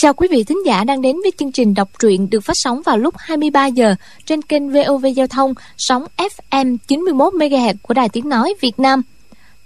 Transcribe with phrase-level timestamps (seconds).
[0.00, 2.82] Chào quý vị thính giả đang đến với chương trình đọc truyện được phát sóng
[2.82, 3.94] vào lúc 23 giờ
[4.26, 9.02] trên kênh VOV Giao thông sóng FM 91 MHz của Đài Tiếng nói Việt Nam.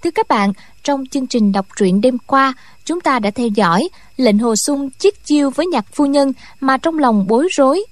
[0.03, 2.55] Thưa các bạn, trong chương trình đọc truyện đêm qua,
[2.85, 6.77] chúng ta đã theo dõi lệnh hồ sung chiếc chiêu với nhạc phu nhân mà
[6.77, 7.85] trong lòng bối rối.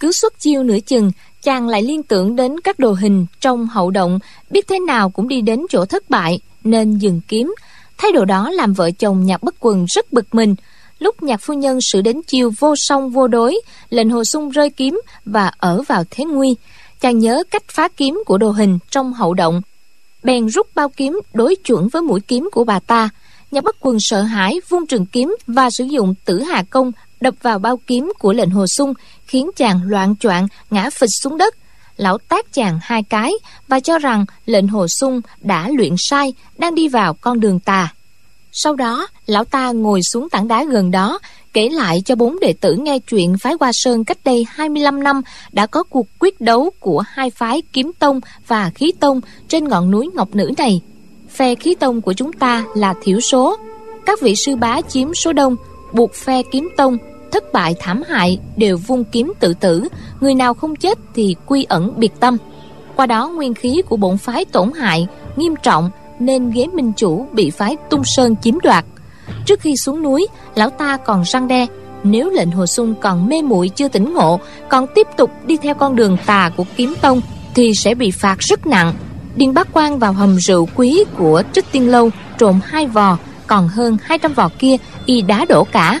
[0.00, 3.90] Cứ xuất chiêu nửa chừng, chàng lại liên tưởng đến các đồ hình trong hậu
[3.90, 4.18] động,
[4.50, 7.54] biết thế nào cũng đi đến chỗ thất bại, nên dừng kiếm.
[7.98, 10.54] Thái độ đó làm vợ chồng nhạc bất quần rất bực mình,
[11.04, 14.70] lúc nhạc phu nhân xử đến chiều vô song vô đối, lệnh hồ sung rơi
[14.70, 16.56] kiếm và ở vào thế nguy.
[17.00, 19.62] Chàng nhớ cách phá kiếm của đồ hình trong hậu động.
[20.22, 23.08] Bèn rút bao kiếm đối chuẩn với mũi kiếm của bà ta.
[23.50, 27.34] Nhà bất quần sợ hãi vung trường kiếm và sử dụng tử hà công đập
[27.42, 28.94] vào bao kiếm của lệnh hồ sung,
[29.26, 31.54] khiến chàng loạn choạng, ngã phịch xuống đất.
[31.96, 33.32] Lão tác chàng hai cái
[33.68, 37.94] và cho rằng lệnh hồ sung đã luyện sai, đang đi vào con đường tà
[38.56, 41.18] sau đó, lão ta ngồi xuống tảng đá gần đó,
[41.52, 45.22] kể lại cho bốn đệ tử nghe chuyện phái Hoa Sơn cách đây 25 năm
[45.52, 49.90] đã có cuộc quyết đấu của hai phái Kiếm Tông và Khí Tông trên ngọn
[49.90, 50.80] núi Ngọc Nữ này.
[51.30, 53.56] Phe Khí Tông của chúng ta là thiểu số.
[54.06, 55.56] Các vị sư bá chiếm số đông,
[55.92, 56.98] buộc phe Kiếm Tông
[57.32, 59.88] thất bại thảm hại đều vung kiếm tự tử,
[60.20, 62.36] người nào không chết thì quy ẩn biệt tâm.
[62.96, 65.90] Qua đó nguyên khí của bổn phái tổn hại nghiêm trọng
[66.26, 68.84] nên ghế minh chủ bị phái tung sơn chiếm đoạt.
[69.46, 71.66] Trước khi xuống núi, lão ta còn răng đe,
[72.02, 75.74] nếu lệnh hồ sung còn mê muội chưa tỉnh ngộ, còn tiếp tục đi theo
[75.74, 77.20] con đường tà của kiếm tông
[77.54, 78.94] thì sẽ bị phạt rất nặng.
[79.36, 83.68] Điền bác quan vào hầm rượu quý của trích tiên lâu trộm hai vò, còn
[83.68, 86.00] hơn 200 vò kia y đá đổ cả.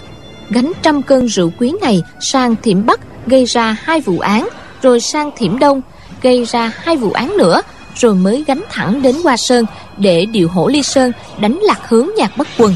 [0.50, 4.48] Gánh trăm cân rượu quý này sang thiểm bắc gây ra hai vụ án,
[4.82, 5.80] rồi sang thiểm đông
[6.22, 7.62] gây ra hai vụ án nữa
[7.94, 9.64] rồi mới gánh thẳng đến Hoa Sơn
[9.98, 12.74] để điều hổ ly sơn đánh lạc hướng nhạc bất quần.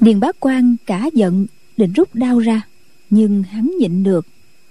[0.00, 1.46] Điền bá quan cả giận
[1.76, 2.62] định rút đao ra
[3.10, 4.26] Nhưng hắn nhịn được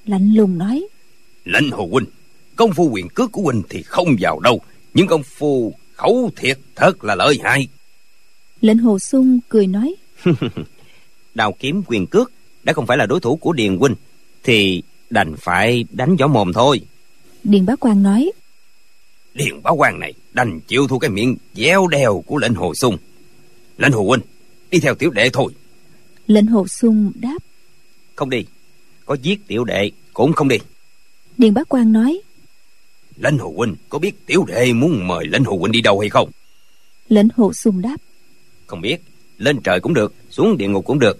[0.06, 0.88] Lạnh lùng nói
[1.46, 2.06] Lãnh hồ huynh
[2.56, 4.62] Công phu quyền cước của huynh thì không vào đâu
[4.94, 7.68] Nhưng công phu khẩu thiệt thật là lợi hại.
[8.62, 9.96] Lệnh hồ sung cười nói.
[11.36, 12.32] Đào kiếm quyền cước
[12.64, 13.96] đã không phải là đối thủ của điền huynh
[14.44, 16.82] thì đành phải đánh võ mồm thôi.
[17.44, 18.32] Điền bá quan nói.
[19.34, 22.98] Điền bá quan này đành chịu thua cái miệng dẻo đèo của lệnh hồ sung.
[23.78, 24.22] Lệnh hồ huynh
[24.72, 25.54] đi theo tiểu đệ thôi.
[26.28, 27.38] Lệnh hồ sung đáp.
[28.16, 28.46] Không đi
[29.06, 30.58] có giết tiểu đệ cũng không đi.
[31.38, 32.22] Điền bá quan nói
[33.20, 36.10] lệnh hồ huynh có biết tiểu đệ muốn mời lệnh hồ huynh đi đâu hay
[36.10, 36.32] không?
[37.10, 37.98] Lệnh hồ sung đáp.
[38.68, 39.02] Không biết
[39.38, 41.18] lên trời cũng được xuống địa ngục cũng được.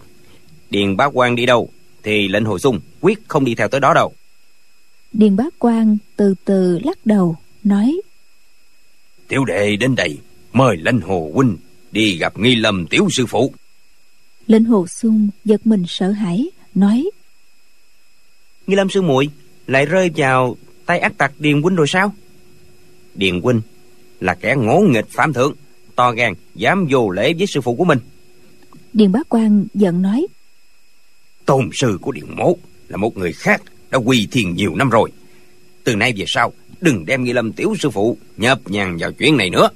[0.70, 1.70] Điền bá quan đi đâu
[2.04, 4.14] thì lệnh hồ sung quyết không đi theo tới đó đâu.
[5.14, 8.02] Điền bá quan từ từ lắc đầu nói.
[9.28, 10.18] Tiểu đệ đến đây
[10.54, 11.58] mời lệnh hồ huynh
[11.92, 13.54] đi gặp nghi lâm tiểu sư phụ.
[14.48, 17.10] Lệnh hồ sung giật mình sợ hãi nói.
[18.68, 19.30] Nghi lâm sư muội
[19.68, 20.58] lại rơi vào
[20.90, 22.14] tay ác tặc điền huynh rồi sao?
[23.16, 23.62] Điền huynh
[24.20, 25.54] là kẻ ngỗ nghịch phạm thượng
[25.96, 28.00] to gan dám vô lễ với sư phụ của mình.
[28.94, 30.28] Điền bá quan giận nói
[31.46, 32.58] tôn sư của điền mố
[32.88, 33.62] là một người khác
[33.92, 35.12] đã quy thiền nhiều năm rồi.
[35.84, 39.38] Từ nay về sau đừng đem nghi lâm tiểu sư phụ nhập nhằn vào chuyện
[39.38, 39.70] này nữa.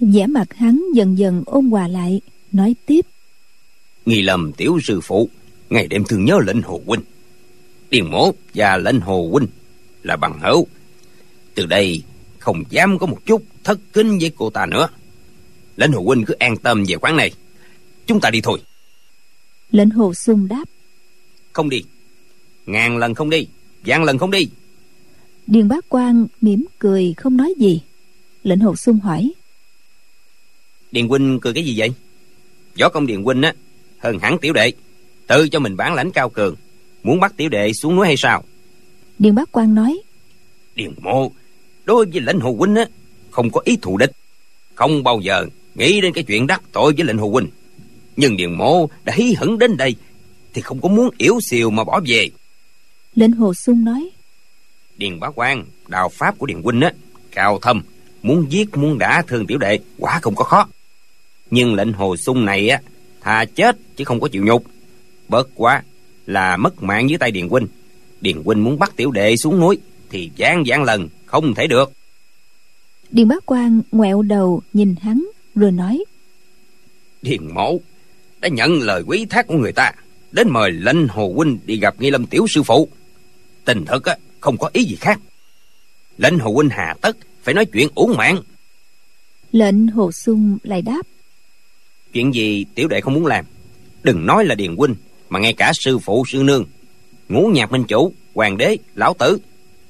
[0.00, 2.20] vẻ mặt hắn dần dần ôn hòa lại
[2.52, 3.06] nói tiếp.
[4.06, 5.28] Nghi lâm tiểu sư phụ
[5.70, 7.00] ngày đêm thường nhớ lệnh hồ huynh.
[7.90, 9.46] Điền mố và lệnh hồ huynh
[10.06, 10.66] là bằng hữu.
[11.54, 12.02] Từ đây
[12.38, 14.88] không dám có một chút thất kính với cô ta nữa.
[15.76, 17.30] Lệnh hồ huynh cứ an tâm về quán này.
[18.06, 18.62] Chúng ta đi thôi.
[19.70, 20.64] Lệnh hồ sung đáp.
[21.52, 21.84] Không đi.
[22.66, 23.46] Ngàn lần không đi
[23.86, 24.48] vạn lần không đi.
[25.46, 27.80] Điền bá quan mỉm cười không nói gì.
[28.42, 29.32] Lệnh hồ sung hỏi.
[30.92, 31.92] Điền huynh cười cái gì vậy?
[32.80, 33.54] Võ công điền huynh á
[33.98, 34.72] hơn hẳn tiểu đệ.
[35.26, 36.54] Tự cho mình bản lãnh cao cường.
[37.02, 38.44] Muốn bắt tiểu đệ xuống núi hay sao?
[39.18, 40.00] Điền bá quan nói
[40.76, 41.32] điền mộ.
[41.84, 42.84] Đối với lệnh hồ huynh á
[43.30, 44.12] không có ý thù địch.
[44.74, 47.48] Không bao giờ nghĩ đến cái chuyện đắc tội với lệnh hồ huynh.
[48.16, 49.94] Nhưng điền mộ đã hí hửng đến đây
[50.54, 52.30] thì không có muốn yếu xìu mà bỏ về.
[53.14, 54.10] Lệnh hồ sung nói
[54.96, 56.92] điền bá quan đào pháp của điền huynh á
[57.30, 57.82] cao thâm
[58.22, 60.68] muốn giết muốn đả thương tiểu đệ quả không có khó.
[61.50, 62.80] Nhưng lệnh hồ sung này á
[63.20, 64.64] thà chết chứ không có chịu nhục.
[65.28, 65.82] Bớt quá
[66.26, 67.66] là mất mạng dưới tay điền huynh.
[68.20, 69.78] Điền huynh muốn bắt tiểu đệ xuống núi
[70.10, 71.92] thì gián gián lần không thể được.
[73.10, 76.04] Điền bá quan ngoẹo đầu nhìn hắn rồi nói
[77.22, 77.80] điền mẫu
[78.40, 79.92] đã nhận lời quý thác của người ta
[80.32, 82.88] đến mời lệnh hồ huynh đi gặp nghi lâm tiểu sư phụ.
[83.64, 85.20] Tình thật á không có ý gì khác.
[86.18, 88.42] Lệnh hồ huynh hà tất phải nói chuyện uổng mạng.
[89.52, 91.06] Lệnh hồ sung lại đáp
[92.16, 93.44] chuyện gì tiểu đệ không muốn làm
[94.02, 94.94] đừng nói là điền huynh
[95.28, 96.64] mà ngay cả sư phụ sư nương
[97.28, 99.38] ngũ nhạc minh chủ hoàng đế lão tử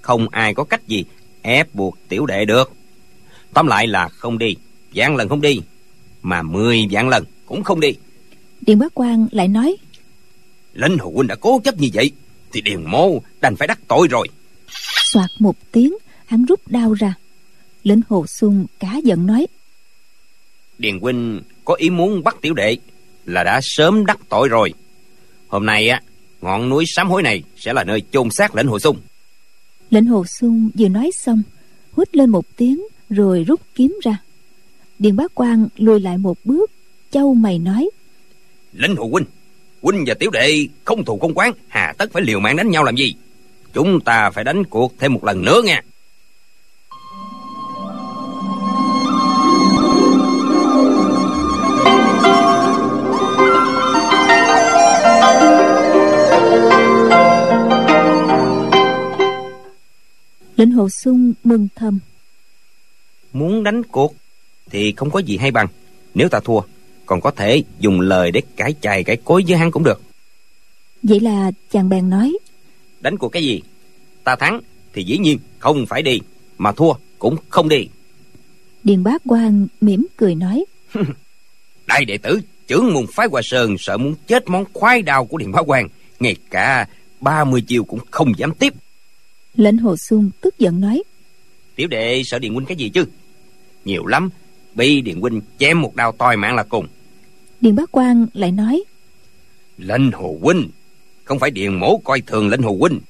[0.06, 1.05] không ai có cách gì
[1.43, 2.73] ép buộc tiểu đệ được.
[3.55, 4.56] Tóm lại là không đi
[4.94, 5.61] vạn lần không đi
[6.23, 7.94] mà mười vạn lần cũng không đi.
[8.61, 9.76] Điền bá quan lại nói
[10.73, 12.12] lệnh hồ huynh đã cố chấp như vậy
[12.53, 14.29] thì điền mô đành phải đắc tội rồi.
[15.12, 15.94] Soạt một tiếng
[16.26, 17.14] hắn rút đao ra.
[17.82, 19.47] Lệnh hồ sung cá giận nói
[20.79, 22.76] điền huynh có ý muốn bắt tiểu đệ
[23.25, 24.75] là đã sớm đắc tội rồi.
[25.49, 26.00] Hôm nay á
[26.41, 29.00] ngọn núi sám hối này sẽ là nơi chôn xác lệnh hồ sung
[29.91, 31.43] lệnh hồ sung vừa nói xong,
[31.93, 34.23] hút lên một tiếng rồi rút kiếm ra.
[34.99, 36.71] Điền bá quan lùi lại một bước,
[37.11, 37.91] châu mày nói,
[38.73, 39.27] lệnh hồ huynh
[39.83, 42.85] huynh và tiểu đệ không thù không quán, hà tất phải liều mạng đánh nhau
[42.85, 43.15] làm gì?
[43.73, 45.83] Chúng ta phải đánh cuộc thêm một lần nữa nha
[60.56, 61.99] lệnh hồ sung mừng thầm.
[63.32, 64.14] Muốn đánh cuộc
[64.70, 65.67] thì không có gì hay bằng.
[66.14, 66.61] Nếu ta thua
[67.06, 70.03] còn có thể dùng lời để cãi chài cãi cối với hắn cũng được.
[71.03, 72.38] Vậy là chàng bèn nói
[73.00, 73.62] đánh cuộc cái gì?
[74.25, 74.61] Ta thắng
[74.93, 76.20] thì dĩ nhiên không phải đi
[76.59, 77.88] mà thua cũng không đi.
[78.85, 80.64] Điền bá quan mỉm cười nói
[81.87, 85.38] đại đệ tử trưởng môn phái hoa sơn sợ muốn chết món khoái đao của
[85.38, 85.88] điền bá quan
[86.20, 86.88] ngay cả
[87.20, 88.75] ba mươi chiều cũng không dám tiếp
[89.56, 91.03] lệnh hồ sung tức giận nói.
[91.76, 93.05] Tiểu đệ sợ điền huynh cái gì chứ?
[93.85, 94.31] Nhiều lắm
[94.75, 96.87] bị điền huynh chém một đao toi mạng là cùng.
[97.61, 98.85] Điền bá quan lại nói.
[99.79, 100.70] Lệnh hồ huynh
[101.25, 103.00] không phải điền mổ coi thường lệnh hồ huynh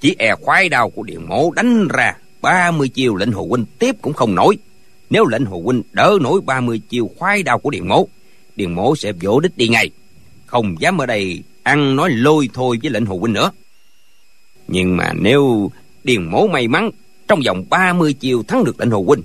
[0.00, 3.64] chỉ e khoái đao của điền mổ đánh ra ba mươi chiều lệnh hồ huynh
[3.78, 4.58] tiếp cũng không nổi.
[5.10, 8.08] Nếu lệnh hồ huynh đỡ nổi ba mươi chiều khoái đao của điền mổ
[8.56, 9.90] điền mổ sẽ vỗ đích đi ngay.
[10.46, 13.50] Không dám ở đây ăn nói lôi thôi với lệnh hồ huynh nữa.
[14.68, 15.70] Nhưng mà nếu
[16.06, 16.90] điền mổ may mắn
[17.28, 19.22] trong vòng ba mươi chiều thắng được lệnh hồ huynh.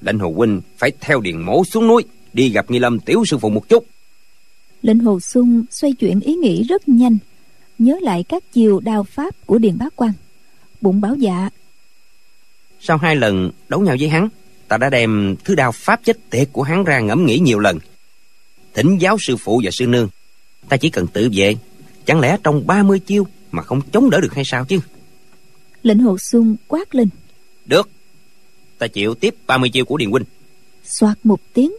[0.00, 3.38] Lệnh hồ huynh phải theo điền mổ xuống núi đi gặp nghi lâm tiểu sư
[3.38, 3.86] phụ một chút.
[4.82, 7.18] Lệnh hồ sung xoay chuyển ý nghĩ rất nhanh
[7.78, 10.12] nhớ lại các chiều đao pháp của điền bá quan
[10.80, 11.48] bụng bảo dạ.
[12.80, 14.28] Sau hai lần đấu nhau với hắn
[14.68, 17.78] ta đã đem thứ đao pháp chết tiệt của hắn ra ngẫm nghĩ nhiều lần.
[18.74, 20.08] Thỉnh giáo sư phụ và sư nương
[20.68, 21.56] ta chỉ cần tự vệ
[22.04, 24.80] chẳng lẽ trong 30 chiêu mà không chống đỡ được hay sao chứ
[25.82, 27.08] lệnh hồ sung quát lên.
[27.66, 27.90] Được.
[28.78, 30.24] Ta chịu tiếp 30 chiêu của điền huynh.
[30.84, 31.72] Soạt một tiếng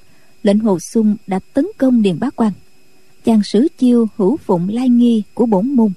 [0.43, 2.51] lệnh hồ sung đã tấn công điền bá quan
[3.25, 5.91] chàng sử chiêu hữu phụng lai nghi của bổn môn.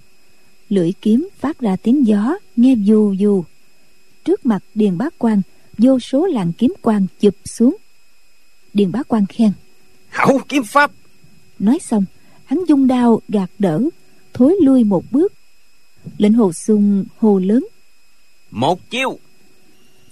[0.68, 3.44] Lưỡi kiếm phát ra tiếng gió nghe dù dù
[4.24, 5.42] trước mặt điền bá quan
[5.78, 7.76] vô số làn kiếm quang chụp xuống.
[8.74, 9.52] Điền bá quan khen.
[10.08, 10.90] Hảo kiếm pháp!
[11.58, 12.04] Nói xong
[12.44, 13.82] hắn dung đao gạt đỡ
[14.32, 15.32] thối lui một bước.
[16.18, 17.66] Lệnh hồ sung hồ lớn
[18.54, 19.18] một chiêu.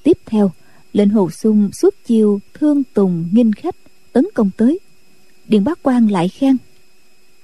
[0.02, 0.52] Tiếp theo
[0.92, 3.76] lệnh hồ sung xuất chiêu thương tùng nghinh khách
[4.12, 4.78] tấn công tới.
[5.48, 6.56] Điền bá quan lại khen.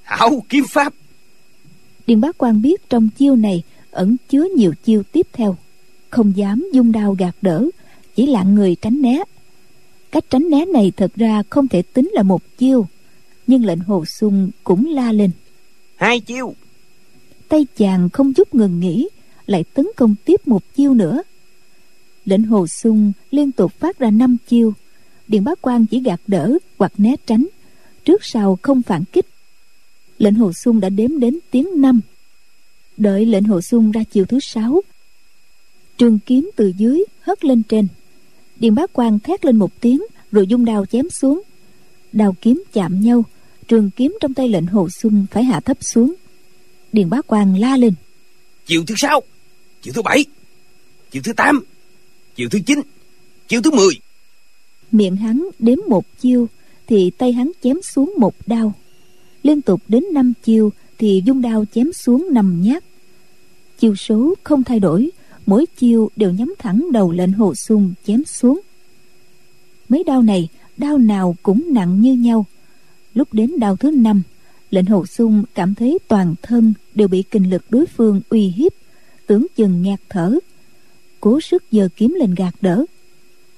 [0.02, 0.92] Hảo kiếm pháp.
[2.06, 5.56] Điền bá quan biết trong chiêu này ẩn chứa nhiều chiêu tiếp theo.
[6.10, 7.66] Không dám dung đao gạt đỡ
[8.14, 9.22] chỉ lặng người tránh né.
[10.10, 12.86] Cách tránh né này thật ra không thể tính là một chiêu
[13.46, 15.30] nhưng lệnh hồ sung cũng la lên.
[15.96, 16.54] Hai chiêu.
[17.48, 19.08] Tay chàng không chút ngừng nghỉ
[19.48, 21.22] lại tấn công tiếp một chiêu nữa.
[22.24, 24.72] Lệnh hồ sung liên tục phát ra năm chiêu.
[25.28, 27.46] Điện bá quan chỉ gạt đỡ hoặc né tránh,
[28.04, 29.26] trước sau không phản kích.
[30.18, 32.00] Lệnh hồ sung đã đếm đến tiếng năm.
[32.96, 34.82] Đợi lệnh hồ sung ra chiều thứ sáu.
[35.98, 37.88] Trường kiếm từ dưới hất lên trên.
[38.56, 40.02] Điện bá quan thét lên một tiếng,
[40.32, 41.42] rồi dung đao chém xuống.
[42.12, 43.24] Đao kiếm chạm nhau,
[43.68, 46.14] trường kiếm trong tay lệnh hồ sung phải hạ thấp xuống.
[46.92, 47.94] Điền bá quan la lên.
[48.66, 49.22] Chiều thứ sáu
[49.82, 50.24] chiều thứ bảy,
[51.10, 51.64] chiều thứ tám,
[52.34, 52.80] chiều thứ chín,
[53.48, 53.94] chiều thứ mười.
[54.92, 56.48] Miệng hắn đếm một chiêu
[56.86, 58.72] thì tay hắn chém xuống một đao.
[59.42, 62.84] Liên tục đến năm chiêu thì dung đao chém xuống nằm nhát.
[63.78, 65.10] Chiêu số không thay đổi,
[65.46, 68.60] mỗi chiêu đều nhắm thẳng đầu lệnh hồ sung chém xuống.
[69.88, 72.46] Mấy đao này, đao nào cũng nặng như nhau.
[73.14, 74.22] Lúc đến đao thứ năm,
[74.70, 78.72] lệnh hồ sung cảm thấy toàn thân đều bị kình lực đối phương uy hiếp
[79.28, 80.38] tưởng chừng ngạt thở.
[81.20, 82.84] Cố sức giơ kiếm lên gạt đỡ.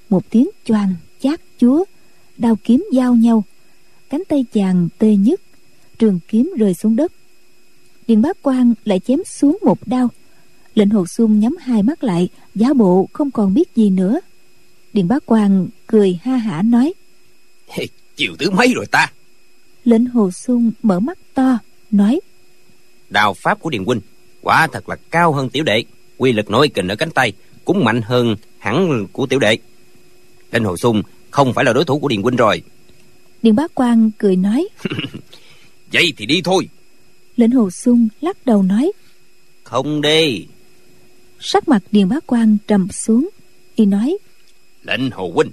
[0.09, 1.83] Một tiếng choàng chát chúa
[2.37, 3.43] đao kiếm giao nhau.
[4.09, 5.41] Cánh tay chàng tê nhức
[5.99, 7.11] trường kiếm rơi xuống đất.
[8.07, 10.09] Điền bá quan lại chém xuống một đao.
[10.75, 14.19] Lệnh hồ xuân nhắm hai mắt lại giả bộ không còn biết gì nữa.
[14.93, 16.93] Điền bá quan cười ha hả nói
[18.21, 19.11] chiều thứ mấy rồi ta?
[19.83, 21.57] Lệnh hồ xuân mở mắt to
[21.91, 22.19] nói
[23.09, 24.01] đào pháp của điền huynh
[24.41, 25.83] quả thật là cao hơn tiểu đệ.
[26.17, 27.33] Quy lực nội kình ở cánh tay
[27.65, 29.57] cũng mạnh hơn hẳn của tiểu đệ.
[30.51, 32.61] Lệnh hồ xuân không phải là đối thủ của điền huynh rồi.
[33.41, 34.67] Điền bá quan cười nói.
[35.93, 36.69] Vậy thì đi thôi.
[37.37, 38.91] Lệnh hồ xuân lắc đầu nói.
[39.63, 40.45] Không đi.
[41.39, 43.29] Sắc mặt điền bá quan trầm xuống.
[43.75, 44.17] Y nói.
[44.83, 45.51] Lệnh hồ huynh.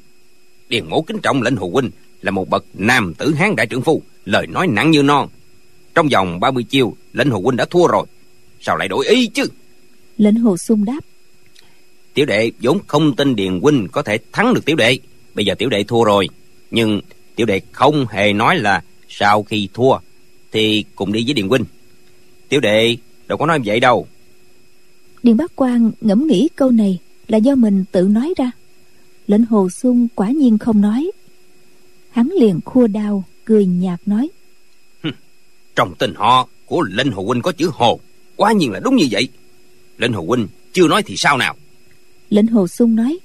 [0.68, 1.90] Điền mổ kính trọng lệnh hồ huynh
[2.20, 4.02] là một bậc nam tử hán đại trưởng phu.
[4.24, 5.28] Lời nói nặng như non.
[5.94, 8.06] Trong vòng 30 chiêu lệnh hồ huynh đã thua rồi
[8.60, 9.44] sao lại đổi ý chứ?
[10.18, 11.00] Lệnh hồ xuân đáp.
[12.14, 14.98] Tiểu đệ vốn không tin điền huynh có thể thắng được tiểu đệ.
[15.34, 16.28] Bây giờ tiểu đệ thua rồi.
[16.70, 17.00] Nhưng
[17.34, 19.98] tiểu đệ không hề nói là sau khi thua
[20.52, 21.64] thì cùng đi với điền huynh.
[22.48, 22.96] Tiểu đệ
[23.26, 24.06] đâu có nói vậy đâu.
[25.22, 26.98] Điền bác quan ngẫm nghĩ câu này
[27.28, 28.50] là do mình tự nói ra.
[29.26, 31.10] Lệnh hồ xuân quả nhiên không nói.
[32.10, 34.28] Hắn liền khua đao cười nhạt nói.
[35.76, 38.00] Trong tên họ của lệnh hồ huynh có chữ hồ
[38.38, 39.28] quả nhiên là đúng như vậy.
[39.98, 41.56] Lệnh hồ huynh chưa nói thì sao nào?
[42.30, 43.18] Lệnh hồ xuân nói.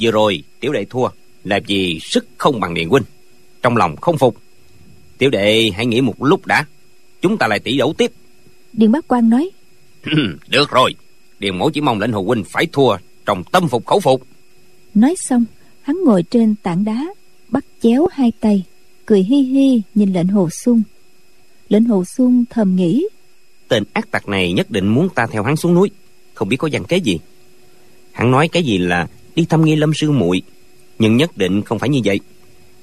[0.00, 1.08] Vừa rồi tiểu đệ thua
[1.44, 3.02] là vì sức không bằng điện huynh.
[3.62, 4.36] Trong lòng không phục.
[5.18, 6.66] Tiểu đệ hãy nghĩ một lúc đã.
[7.22, 8.12] Chúng ta lại tỷ đấu tiếp.
[8.72, 9.50] Điền bác quan nói.
[10.48, 10.94] Được rồi.
[11.38, 14.26] Điền mẫu chỉ mong lệnh hồ huynh phải thua trong tâm phục khẩu phục.
[14.94, 15.44] Nói xong
[15.82, 17.06] hắn ngồi trên tảng đá
[17.48, 18.64] bắt chéo hai tay
[19.06, 20.82] cười hi hi nhìn lệnh hồ xuân
[21.68, 23.06] lệnh hồ xuân thầm nghĩ
[23.74, 25.90] tên ác tặc này nhất định muốn ta theo hắn xuống núi.
[26.34, 27.18] Không biết có dặn kế gì.
[28.12, 30.42] Hắn nói cái gì là đi thăm nghi lâm sư muội,
[30.98, 32.20] nhưng nhất định không phải như vậy.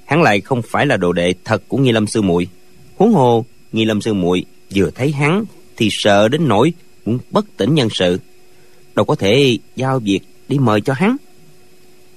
[0.04, 2.48] Hắn lại không phải là đồ đệ thật của nghi lâm sư muội.
[2.96, 4.44] Huống hồ, nghi lâm sư muội
[4.74, 5.44] vừa thấy hắn
[5.76, 6.72] thì sợ đến nỗi
[7.04, 8.20] muốn bất tỉnh nhân sự.
[8.94, 11.16] Đâu có thể giao việc đi mời cho hắn.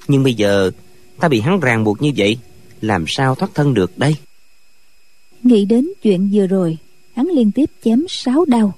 [0.07, 0.71] Nhưng bây giờ,
[1.19, 2.37] ta bị hắn ràng buộc như vậy,
[2.81, 4.15] làm sao thoát thân được đây?
[5.43, 6.77] Nghĩ đến chuyện vừa rồi
[7.15, 8.73] hắn liên tiếp chém sáu đao.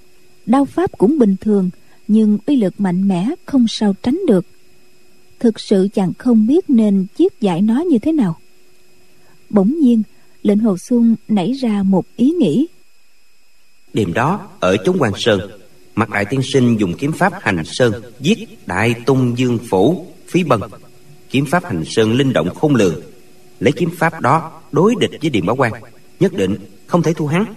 [0.46, 1.70] Đao pháp cũng bình thường,
[2.08, 4.46] nhưng uy lực mạnh mẽ không sao tránh được.
[5.40, 8.38] Thực sự chàng không biết nên chiết giải nó như thế nào.
[9.50, 10.04] Bỗng nhiên,
[10.44, 12.68] lệnh hồ xuân nảy ra một ý nghĩ.
[13.94, 15.40] Đêm đó, ở chốn quan sơn
[15.96, 20.44] mặt đại tiên sinh dùng kiếm pháp hành sơn giết đại tung dương phủ, phí
[20.44, 20.62] bần
[21.30, 23.02] kiếm pháp hành sơn linh động khôn lường.
[23.60, 25.72] Lấy kiếm pháp đó đối địch với điện bảo quan
[26.20, 26.56] nhất định
[26.88, 27.54] không thể thu hắn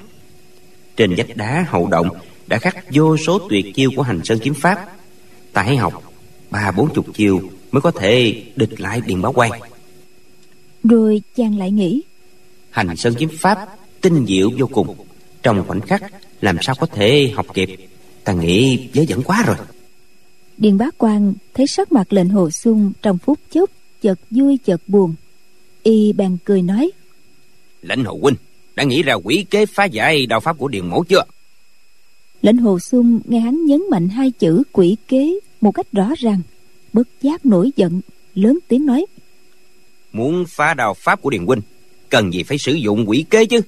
[1.00, 2.09] trên vách đá hậu động
[2.47, 4.88] đã khắc vô số tuyệt chiêu của hành sơn kiếm pháp.
[5.52, 6.12] Ta hãy học
[6.50, 7.40] ba bốn chục chiêu
[7.71, 9.50] mới có thể địch lại điền bảo quan.
[10.85, 12.02] Rồi chàng lại nghĩ
[12.71, 13.69] hành sơn kiếm pháp
[14.00, 14.97] tinh diệu vô cùng
[15.42, 16.02] trong khoảnh khắc
[16.40, 17.69] làm sao có thể học kịp?
[18.25, 19.57] Ta nghĩ dễ dẫn quá rồi.
[20.57, 23.71] Điền bá quan thấy sắc mặt lệnh hồ xuân trong phút chốc
[24.02, 25.14] chợt vui chợt buồn.
[25.83, 26.90] Y bèn cười nói
[27.83, 28.37] lệnh hồ huynh
[28.80, 31.22] đã nghĩ ra quỷ kế phá giải đạo pháp của điền mẫu chưa?
[32.42, 36.40] Lệnh hồ xuân nghe hắn nhấn mạnh hai chữ quỷ kế một cách rõ ràng
[36.92, 38.00] bất giác nổi giận
[38.34, 39.06] lớn tiếng nói
[40.12, 41.60] muốn phá đạo pháp của điền huynh
[42.08, 43.60] cần gì phải sử dụng quỷ kế chứ?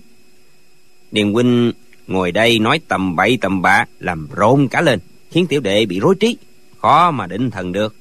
[1.11, 1.73] Điền huynh
[2.07, 4.99] ngồi đây nói tầm bậy tầm bạ làm rộn cả lên
[5.31, 6.37] khiến tiểu đệ bị rối trí
[6.79, 7.95] khó mà định thần được.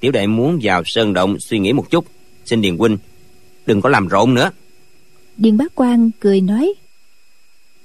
[0.00, 2.04] Tiểu đệ muốn vào sơn động suy nghĩ một chút
[2.44, 2.98] xin điền huynh
[3.66, 4.50] đừng có làm rộn nữa
[5.40, 6.74] điền bá quan cười nói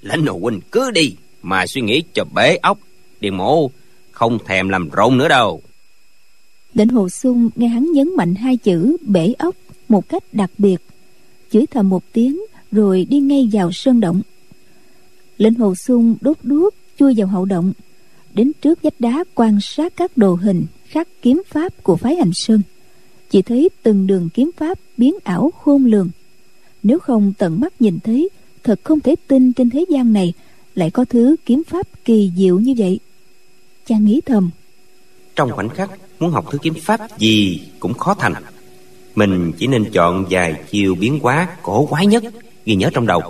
[0.02, 2.80] lãnh hồ huynh cứ đi mà suy nghĩ cho bể óc
[3.20, 3.72] điền mộ
[4.12, 5.62] không thèm làm rộn nữa đâu.
[6.74, 9.56] Lệnh Hồ Xuân nghe hắn nhấn mạnh hai chữ bể ốc
[9.88, 10.82] một cách đặc biệt
[11.52, 14.22] chửi thầm một tiếng rồi đi ngay vào sơn động.
[15.38, 17.74] Lệnh hồ xuân đốt đuốc chui vào hậu động
[18.34, 22.32] đến trước vách đá quan sát các đồ hình khắc kiếm pháp của phái hành
[22.34, 22.62] sơn.
[23.30, 26.10] Chỉ thấy từng đường kiếm pháp biến ảo khôn lường
[26.88, 28.30] nếu không tận mắt nhìn thấy
[28.64, 30.34] thật không thể tin trên thế gian này
[30.76, 33.00] lại có thứ kiếm pháp kỳ diệu như vậy.
[33.86, 34.50] Chàng nghĩ thầm.
[35.36, 38.34] Trong khoảnh khắc muốn học thứ kiếm pháp gì cũng khó thành.
[39.16, 42.24] Mình chỉ nên chọn vài chiêu biến hóa cổ quái nhất
[42.66, 43.22] ghi nhớ trong đầu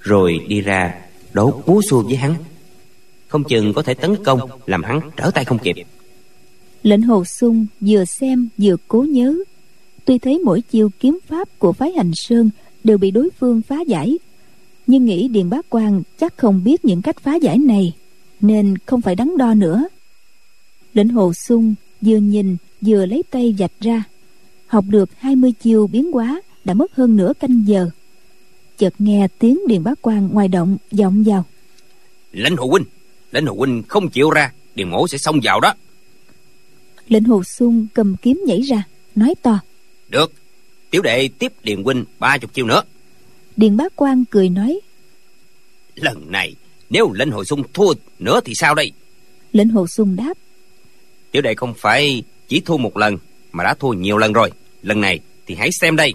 [0.00, 0.94] rồi đi ra
[1.32, 2.34] đấu búa xua với hắn.
[3.28, 5.76] Không chừng có thể tấn công làm hắn trở tay không kịp.
[6.82, 9.34] Lệnh hồ sung vừa xem vừa cố nhớ.
[10.04, 12.50] Tuy thấy mỗi chiêu kiếm pháp của phái hành sơn
[12.84, 14.18] đều bị đối phương phá giải.
[14.86, 17.92] Nhưng nghĩ điền bá quan chắc không biết những cách phá giải này
[18.40, 19.88] nên không phải đắn đo nữa.
[20.94, 24.04] Lệnh hồ sung vừa nhìn vừa lấy tay vạch ra.
[24.66, 27.90] Học được 20 chiêu biến hóa đã mất hơn nửa canh giờ.
[28.78, 31.44] Chợt nghe tiếng điền bá quan ngoài động vọng vào.
[32.32, 32.84] Lệnh hồ huynh
[33.32, 35.74] Lệnh hồ huynh không chịu ra Điền mổ sẽ xông vào đó.
[37.08, 38.82] Lệnh hồ sung cầm kiếm nhảy ra
[39.14, 39.58] nói to.
[40.08, 40.32] Được
[40.90, 42.82] tiểu đệ tiếp điền huynh ba chục chiêu nữa.
[43.56, 44.80] Điền bá quan cười nói
[45.94, 46.54] lần này
[46.90, 48.92] nếu lệnh hồ sung thua nữa thì sao đây?
[49.52, 50.34] Lệnh hồ sung đáp
[51.30, 53.18] tiểu đệ không phải chỉ thua một lần
[53.52, 54.50] mà đã thua nhiều lần rồi.
[54.82, 56.14] Lần này thì hãy xem đây.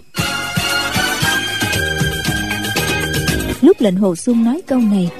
[3.60, 5.10] Lúc lệnh hồ sung nói câu này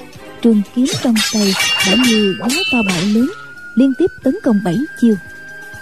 [0.41, 1.53] trường kiếm trong tay
[1.87, 3.29] đã như gió to bão lớn
[3.75, 5.15] liên tiếp tấn công bảy chiêu.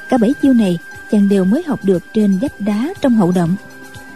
[0.09, 0.77] Cả bảy chiêu này
[1.13, 3.55] chàng đều mới học được trên vách đá trong hậu động.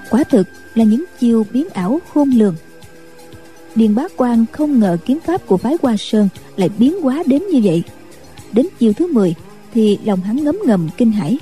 [0.10, 2.56] Quả thực là những chiêu biến ảo khôn lường.
[3.76, 7.44] Điền bá quan không ngờ kiếm pháp của phái hoa sơn lại biến hóa đến
[7.52, 7.84] như vậy.
[8.52, 9.36] Đến chiêu thứ 10
[9.74, 11.38] thì lòng hắn ngấm ngầm kinh hãi.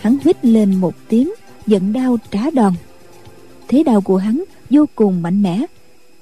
[0.00, 1.32] Hắn hít lên một tiếng,
[1.66, 2.72] giận đau trả đòn.
[3.68, 5.64] Thế đau của hắn vô cùng mạnh mẽ,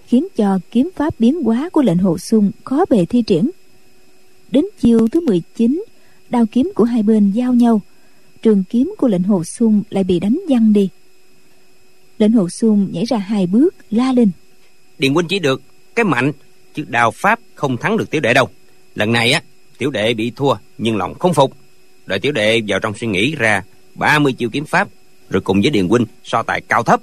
[0.07, 3.51] khiến cho kiếm pháp biến hóa của lệnh hồ sung khó bề thi triển.
[4.51, 5.85] Đến chiêu thứ 19
[6.31, 7.81] đao kiếm của hai bên giao nhau
[8.47, 10.89] trường kiếm của lệnh hồ sung lại bị đánh văng đi.
[12.19, 14.31] Lệnh hồ sung nhảy ra hai bước la lên.
[14.99, 15.63] Điền huynh chỉ được
[15.95, 16.33] cái mạnh
[16.75, 18.49] chứ đao pháp không thắng được tiểu đệ đâu.
[18.95, 19.43] Lần này á
[19.79, 21.53] tiểu đệ bị thua nhưng lòng không phục.
[22.07, 23.63] Đợi tiểu đệ vào trong suy nghĩ ra
[23.95, 24.89] 30 chiêu kiếm pháp
[25.31, 27.01] rồi cùng với điền huynh so tài cao thấp.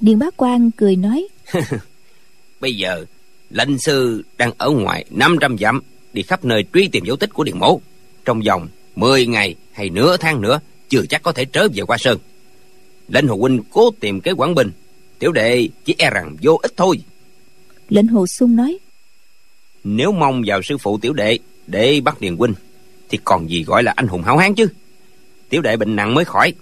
[0.00, 1.28] Điền bá quan cười nói
[2.60, 3.04] bây giờ
[3.50, 5.80] lệnh sư đang ở ngoài 500 dặm
[6.12, 7.82] đi khắp nơi truy tìm dấu tích của điền mẫu.
[8.24, 11.98] Trong vòng 10 ngày hay nửa tháng nữa chưa chắc có thể trở về qua
[11.98, 12.18] sơn.
[13.08, 14.70] Lệnh hồ huynh cố tìm cái quảng bình
[15.18, 17.00] tiểu đệ chỉ e rằng vô ích thôi.
[17.88, 18.78] Lệnh hồ sung nói
[19.84, 22.54] nếu mong vào sư phụ tiểu đệ để bắt điền huynh
[23.08, 24.68] thì còn gì gọi là anh hùng hảo hán chứ?
[25.48, 26.52] Tiểu đệ bệnh nặng mới khỏi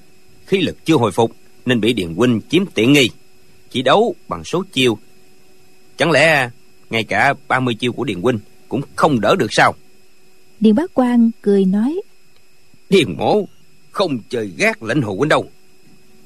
[0.46, 1.32] khí lực chưa hồi phục
[1.66, 3.10] nên bị điền huynh chiếm tiện nghi
[3.70, 4.98] chỉ đấu bằng số chiêu.
[5.96, 6.50] Chẳng lẽ
[6.90, 8.38] ngay cả 30 chiêu của điền huynh
[8.68, 9.74] cũng không đỡ được sao?
[10.60, 12.00] Điền bá quan cười nói
[12.90, 13.44] điền mổ
[13.90, 15.50] không chơi gác lệnh hồ huynh đâu.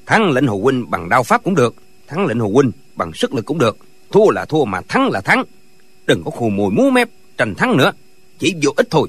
[0.05, 1.75] Thắng lệnh hồ huynh bằng đao pháp cũng được
[2.11, 3.77] thắng lệnh hồ huynh bằng sức lực cũng được.
[4.11, 5.43] Thua là thua mà thắng là thắng.
[6.05, 7.91] Đừng có khù mùi múa mép tranh thắng nữa.
[8.39, 9.07] Chỉ vô ích thôi.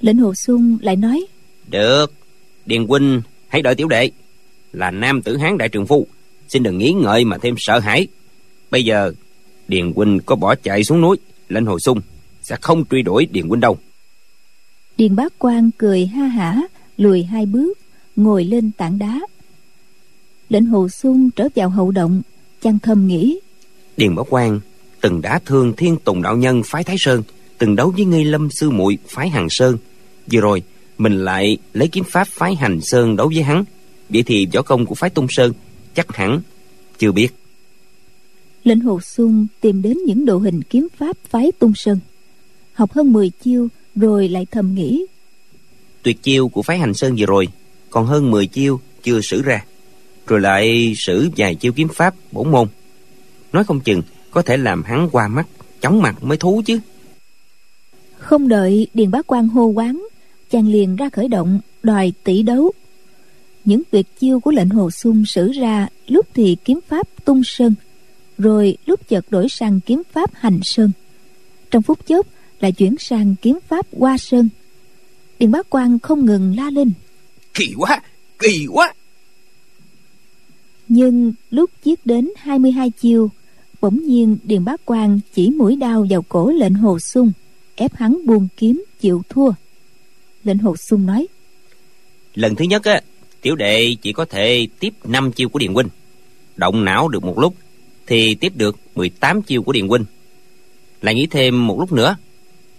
[0.00, 1.26] Lệnh hồ sung lại nói
[1.70, 2.12] được.
[2.66, 4.10] Điền huynh hãy đợi tiểu đệ.
[4.72, 6.06] Là nam tử hán đại trường phu.
[6.48, 8.06] Xin đừng nghĩ ngợi mà thêm sợ hãi.
[8.70, 9.12] Bây giờ
[9.68, 11.16] điền huynh có bỏ chạy xuống núi.
[11.48, 12.00] Lệnh hồ sung
[12.42, 13.78] sẽ không truy đuổi điền huynh đâu
[14.96, 16.62] điền bá quan cười ha hả
[16.96, 17.78] lùi hai bước
[18.16, 19.20] ngồi lên tảng đá.
[20.48, 22.22] Lệnh hồ sung trở vào hậu động
[22.60, 23.40] chăng thầm nghĩ.
[23.96, 24.60] Điền bá quan
[25.00, 27.22] từng đã thương thiên tùng đạo nhân phái thái sơn
[27.58, 29.78] từng đấu với ngây lâm sư muội phái hằng sơn.
[30.32, 30.62] Vừa rồi
[30.98, 33.64] mình lại lấy kiếm pháp phái hành sơn đấu với hắn.
[34.08, 35.52] Vậy thì võ công của phái tung sơn
[35.94, 36.40] chắc hẳn
[36.98, 37.28] chưa biết.
[38.64, 41.98] Lệnh hồ sung tìm đến những độ hình kiếm pháp phái tung sơn.
[42.72, 45.06] Học hơn 10 chiêu rồi lại thầm nghĩ.
[46.02, 47.48] Tuyệt chiêu của phái hành sơn vừa rồi
[47.90, 49.64] còn hơn 10 chiêu chưa sử ra
[50.26, 52.68] rồi lại sử vài chiêu kiếm pháp bổn môn.
[53.52, 55.46] Nói không chừng có thể làm hắn qua mắt
[55.80, 56.80] chóng mặt mới thú chứ.
[58.18, 60.06] Không đợi điền bá quan hô quán
[60.50, 62.72] chàng liền ra khởi động đòi tỷ đấu.
[63.64, 67.74] Những tuyệt chiêu của lệnh hồ sung sử ra lúc thì kiếm pháp tung sơn
[68.38, 70.90] rồi lúc chợt đổi sang kiếm pháp hành sơn.
[71.70, 72.26] Trong phút chốc
[72.62, 74.48] lại chuyển sang kiếm pháp hoa sơn.
[75.38, 76.92] Điền bá quan không ngừng la lên.
[77.54, 78.00] Kỳ quá
[78.38, 78.94] kỳ quá.
[80.88, 83.30] Nhưng lúc giết đến 22 chiêu
[83.80, 87.32] bỗng nhiên điền bá quan chỉ mũi đao vào cổ lệnh hồ sung
[87.74, 89.52] ép hắn buông kiếm chịu thua.
[90.44, 91.26] Lệnh hồ sung nói
[92.34, 93.00] lần thứ nhất á
[93.40, 95.88] tiểu đệ chỉ có thể tiếp 5 chiêu của điền huynh.
[96.56, 97.54] Động não được một lúc
[98.06, 100.04] thì tiếp được 18 chiêu của điền huynh.
[101.00, 102.16] Lại nghĩ thêm một lúc nữa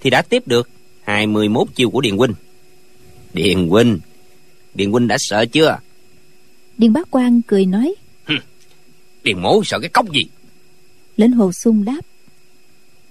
[0.03, 0.69] thì đã tiếp được
[1.03, 2.33] 21 chiêu của điền huynh.
[3.33, 3.99] Điền huynh
[4.73, 5.79] điền huynh đã sợ chưa?
[6.77, 7.95] Điền bá quan cười nói
[9.23, 10.25] điền mố sợ cái cốc gì?
[11.17, 11.99] Lệnh hồ sung đáp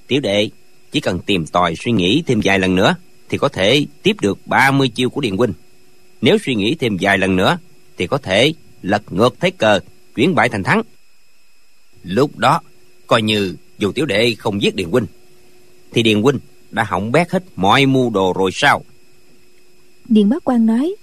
[0.07, 0.51] tiểu đệ
[0.93, 2.97] chỉ cần tìm tòi suy nghĩ thêm vài lần nữa
[3.29, 5.53] thì có thể tiếp được 30 chiêu của điền huynh.
[6.21, 7.59] Nếu suy nghĩ thêm vài lần nữa
[7.99, 8.53] thì có thể
[8.83, 9.81] lật ngược thế cờ
[10.15, 10.83] chuyển bại thành thắng.
[12.03, 12.61] Lúc đó
[13.07, 15.07] coi như dù tiểu đệ không giết điền huynh
[15.93, 16.39] thì điền huynh
[16.73, 18.85] đã hỏng bét hết mọi mưu đồ rồi sao?
[20.09, 20.95] Điền bá quan nói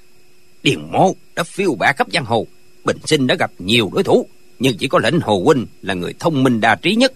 [0.63, 2.47] điền mộ đã phiêu bả khắp giang hồ
[2.83, 4.27] bình sinh đã gặp nhiều đối thủ
[4.59, 7.13] nhưng chỉ có lệnh hồ huynh là người thông minh đa trí nhất.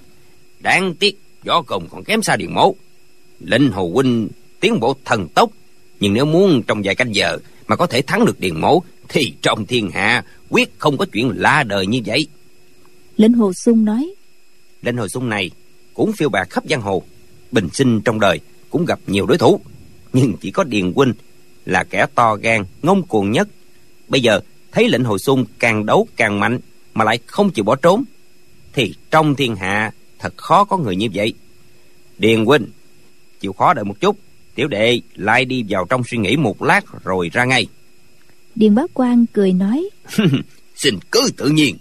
[0.60, 2.76] Đáng tiếc võ công còn kém xa điền mộ.
[3.40, 4.28] Lệnh hồ huynh
[4.60, 5.52] tiến bộ thần tốc
[6.00, 7.38] nhưng nếu muốn trong vài canh giờ
[7.68, 11.32] mà có thể thắng được điền mộ thì trong thiên hạ quyết không có chuyện
[11.36, 12.28] la đời như vậy.
[13.18, 14.14] Lệnh hồ sung nói
[14.82, 15.52] lệnh hồ sung này
[15.94, 17.04] cũng phiêu bạc khắp giang hồ
[17.54, 18.40] bình sinh trong đời
[18.70, 19.60] cũng gặp nhiều đối thủ.
[20.14, 21.14] Nhưng chỉ có điền huynh
[21.66, 23.48] là kẻ to gan ngông cuồng nhất.
[24.08, 24.40] Bây giờ
[24.72, 26.60] thấy lệnh hồi xung càng đấu càng mạnh
[26.94, 28.04] mà lại không chịu bỏ trốn
[28.74, 31.34] thì trong thiên hạ thật khó có người như vậy.
[32.18, 32.66] Điền huynh
[33.40, 34.18] chịu khó đợi một chút.
[34.56, 37.68] Tiểu đệ lại đi vào trong suy nghĩ một lát rồi ra ngay.
[38.56, 39.90] Điền bá quan cười nói
[40.76, 41.78] xin cứ tự nhiên.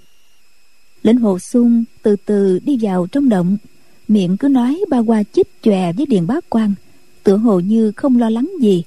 [1.03, 3.57] Lệnh hồ sung từ từ đi vào trong động
[4.09, 6.75] miệng cứ nói ba qua chích chòe với điền bá quan
[7.23, 8.85] tựa hồ như không lo lắng gì.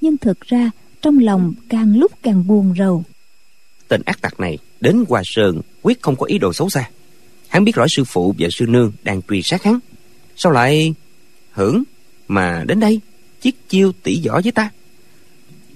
[0.00, 0.70] Nhưng thực ra,
[1.02, 3.04] trong lòng càng lúc càng buồn rầu.
[3.88, 6.90] Tên ác tặc này đến hoa sơn, quyết không có ý đồ xấu xa.
[7.48, 9.78] Hắn biết rõ sư phụ và sư nương đang truy sát hắn.
[10.36, 10.94] Sao lại
[11.50, 11.82] hưởng
[12.28, 13.00] mà đến đây
[13.40, 14.70] chiếc chiêu tỉ võ với ta?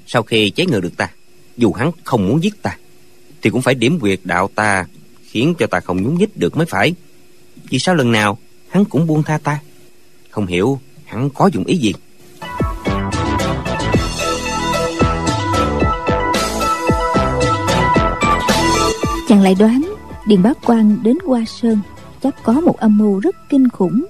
[0.07, 1.11] Sau khi chế ngự được ta,
[1.57, 2.79] dù hắn không muốn giết ta,
[3.43, 4.87] thì cũng phải điểm quyệt đạo ta,
[5.23, 6.95] khiến cho ta không nhúng nhích được mới phải.
[7.71, 8.39] Vì sao lần nào
[8.71, 9.61] hắn cũng buông tha ta.
[10.31, 11.93] Không hiểu hắn có dụng ý gì.
[19.29, 19.95] Chàng lại đoán
[20.27, 21.81] điền bá quan đến hoa sơn
[22.23, 24.07] chắc có một âm mưu rất kinh khủng.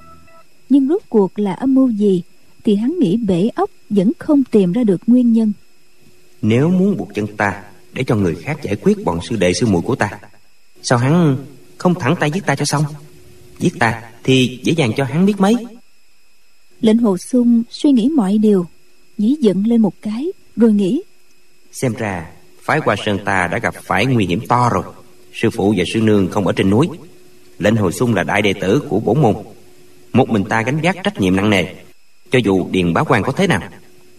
[0.68, 2.22] Nhưng rốt cuộc là âm mưu gì
[2.64, 5.52] thì hắn nghĩ bể óc vẫn không tìm ra được nguyên nhân.
[6.42, 9.66] Nếu muốn buộc chân ta để cho người khác giải quyết bọn sư đệ sư
[9.66, 10.10] muội của ta
[10.82, 11.36] sao hắn
[11.78, 12.84] không thẳng tay giết ta cho xong?
[13.58, 15.54] Giết ta thì dễ dàng cho hắn biết mấy.
[16.80, 18.66] Lệnh hồ sung suy nghĩ mọi điều
[19.18, 21.02] nhí giận lên một cái rồi nghĩ.
[21.72, 22.26] Xem ra
[22.62, 24.84] phái qua sơn ta đã gặp phải nguy hiểm to rồi.
[25.32, 26.88] Sư phụ và sư nương không ở trên núi.
[27.58, 29.34] Lệnh hồi xung là đại đệ tử của bổn môn.
[30.12, 31.64] Một mình ta gánh vác trách nhiệm nặng nề.
[32.30, 33.60] Cho dù điền bá quan có thế nào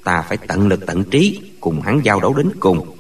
[0.04, 2.98] ta phải tận lực tận trí cùng hắn giao đấu đến cùng.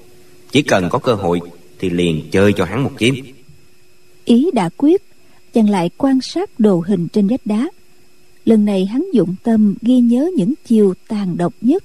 [0.52, 1.40] Chỉ cần có cơ hội
[1.80, 3.16] thì liền chơi cho hắn một kiếm.
[4.26, 5.02] Ý đã quyết
[5.54, 7.70] chàng lại quan sát đồ hình trên vách đá.
[8.46, 11.84] Lần này hắn dụng tâm ghi nhớ những chiều tàn độc nhất.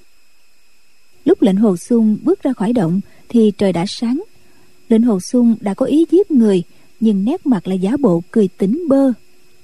[1.25, 4.23] Lúc lệnh hồ sung bước ra khỏi động thì trời đã sáng.
[4.89, 6.63] Lệnh hồ sung đã có ý giết người,
[6.99, 9.11] nhưng nét mặt là giả bộ cười tỉnh bơ.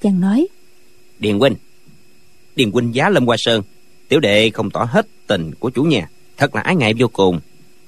[0.02, 0.48] Chàng nói,
[1.20, 1.56] điền huynh
[2.56, 3.62] điền huynh giá lâm hoa sơn,
[4.08, 7.39] tiểu đệ không tỏ hết tình của chủ nhà, thật là ái ngại vô cùng.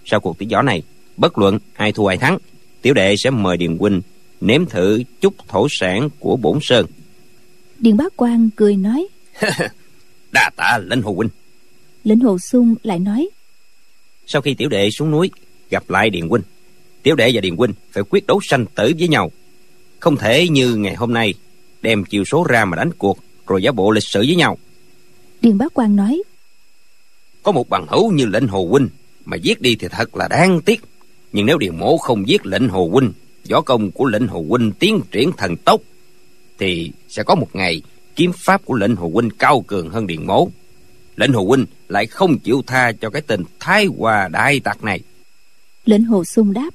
[0.05, 0.81] Sau cuộc tỷ võ này,
[1.17, 2.37] bất luận ai thua ai thắng,
[2.81, 4.01] tiểu đệ sẽ mời điền huynh
[4.41, 6.85] nếm thử chút thổ sản của bổn sơn.
[7.79, 9.07] Điền bá quan cười nói
[10.31, 11.29] đa tạ lệnh hồ huynh.
[12.03, 13.29] Lệnh hồ sung lại nói
[14.27, 15.31] sau khi tiểu đệ xuống núi
[15.69, 16.41] gặp lại điền huynh
[17.05, 19.31] tiểu đệ và điền huynh phải quyết đấu sanh tử với nhau.
[19.99, 21.33] Không thể như ngày hôm nay
[21.81, 24.57] đem chiều số ra mà đánh cuộc rồi giả bộ lịch sử với nhau.
[25.41, 26.23] Điền bá quan nói
[27.43, 28.89] có một bằng hữu như lệnh hồ huynh
[29.25, 30.81] mà giết đi thì thật là đáng tiếc.
[31.31, 33.11] Nhưng nếu điền mổ không giết lệnh hồ huynh
[33.49, 35.81] võ công của lệnh hồ huynh tiến triển thần tốc
[36.57, 37.81] thì sẽ có một ngày
[38.15, 40.49] kiếm pháp của lệnh hồ huynh cao cường hơn điền mổ
[41.15, 44.99] lệnh hồ huynh lại không chịu tha cho cái tên thái hòa đại tặc này.
[45.85, 46.69] Lệnh hồ sung đáp.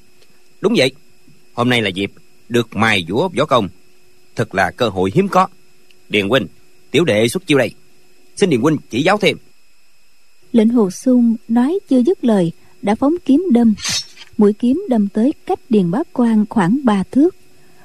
[0.61, 0.93] Đúng vậy
[1.55, 2.13] hôm nay là dịp
[2.49, 3.69] được mài dũa võ công.
[4.37, 5.49] Thật là cơ hội hiếm có.
[6.09, 6.47] Điền huynh
[6.91, 7.71] tiểu đệ xuất chiêu đây.
[8.37, 9.37] Xin điền huynh chỉ giáo thêm.
[10.53, 12.53] Lệnh hồ sung nói chưa dứt lời
[12.83, 13.75] đã phóng kiếm đâm
[14.41, 17.35] mũi kiếm đâm tới cách điền bá quan khoảng ba thước.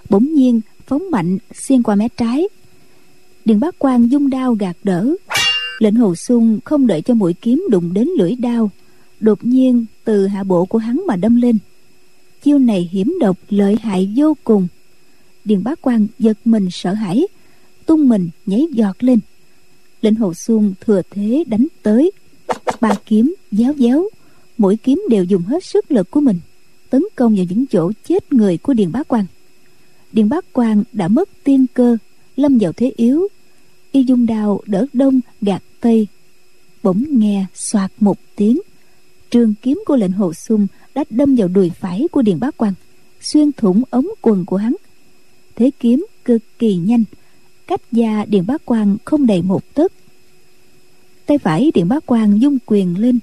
[0.09, 2.47] Bỗng nhiên, phóng mạnh xuyên qua mé trái.
[3.45, 5.15] Điền bá quan dung đao gạt đỡ.
[5.79, 8.71] Lệnh hồ xuân không đợi cho mũi kiếm đụng đến lưỡi đao,
[9.19, 11.57] đột nhiên từ hạ bộ của hắn mà đâm lên.
[12.43, 14.67] Chiêu này hiểm độc, lợi hại vô cùng.
[15.45, 17.27] Điền bá quan giật mình sợ hãi,
[17.85, 19.19] tung mình nhảy giọt lên.
[20.01, 22.11] Lệnh hồ xuân thừa thế đánh tới.
[22.81, 24.09] Ba kiếm giáo giáo
[24.57, 26.39] mỗi kiếm đều dùng hết sức lực của mình,
[26.89, 29.25] tấn công vào những chỗ chết người của điền bá quan
[30.15, 31.97] điền bá quan đã mất tiên cơ,
[32.35, 33.27] lâm vào thế yếu.
[33.91, 36.07] Y dung đao đỡ đông, gạt tây,
[36.83, 38.61] bỗng nghe soạt một tiếng.
[39.31, 42.73] Trường kiếm của lệnh hồ sung đã đâm vào đùi phải của điền bá quan
[43.21, 44.75] xuyên thủng ống quần của hắn.
[45.55, 47.03] Thế kiếm cực kỳ nhanh,
[47.67, 49.91] cách da điền bá quan không đầy một tấc.
[51.25, 53.19] Tay phải điện bá quan dung quyền lên,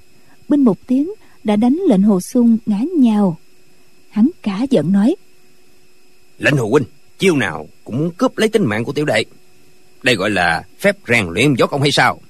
[0.49, 1.11] binh một tiếng
[1.43, 3.37] đã đánh lệnh hồ sung ngã nhào.
[4.09, 5.15] Hắn cả giận nói
[6.43, 6.83] lệnh hồ huynh
[7.17, 9.25] chiêu nào cũng muốn cướp lấy tính mạng của tiểu đệ.
[10.03, 12.21] Đây gọi là phép rèn luyện võ công hay sao?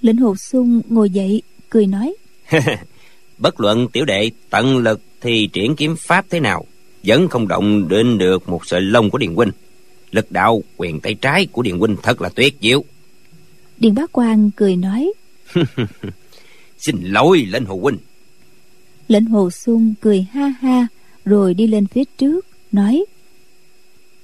[0.00, 2.14] Lệnh hồ sung ngồi dậy cười nói
[3.38, 6.66] bất luận tiểu đệ tận lực thì triển kiếm pháp thế nào
[7.04, 9.50] vẫn không động đến được một sợi lông của điền huynh.
[10.10, 12.84] Lực đạo quyền tay trái của điền huynh thật là tuyệt diệu.
[13.78, 15.12] Điền bá quan cười nói
[16.78, 17.96] xin lỗi lệnh hồ huynh
[19.08, 20.86] lệnh hồ sung cười ha ha
[21.24, 23.04] rồi đi lên phía trước nói.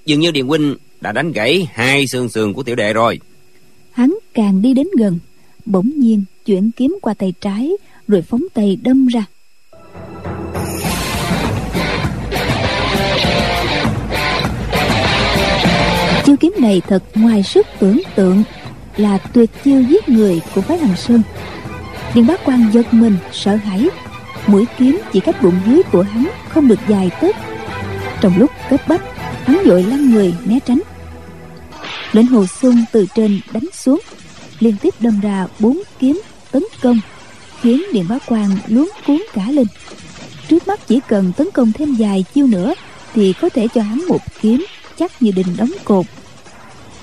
[0.07, 3.19] Dường như điền huynh đã đánh gãy hai xương sườn của tiểu đệ rồi.
[3.93, 5.19] Hắn càng đi đến gần
[5.67, 7.73] bỗng nhiên chuyển kiếm qua tay trái
[8.09, 9.25] rồi phóng tay đâm ra.
[16.25, 18.43] Chiêu kiếm này thật ngoài sức tưởng tượng
[18.97, 21.23] là tuyệt chiêu giết người của phái hằng sơn.
[22.15, 23.89] Điền bá quan giật mình sợ hãi
[24.49, 27.37] mũi kiếm chỉ cách bụng dưới của hắn không được dài tấc
[28.21, 29.03] trong lúc cấp bách
[29.45, 30.81] hắn vội lăn người né tránh.
[32.13, 34.01] Lệnh hồ xuân từ trên đánh xuống,
[34.61, 37.01] liên tiếp đâm ra bốn kiếm tấn công,
[37.61, 39.67] khiến điện bá quan luống cuốn cả lên.
[40.49, 42.75] Trước mắt chỉ cần tấn công thêm vài chiêu nữa
[43.15, 44.67] thì có thể cho hắn một kiếm
[44.99, 46.07] chắc như đình đóng cột.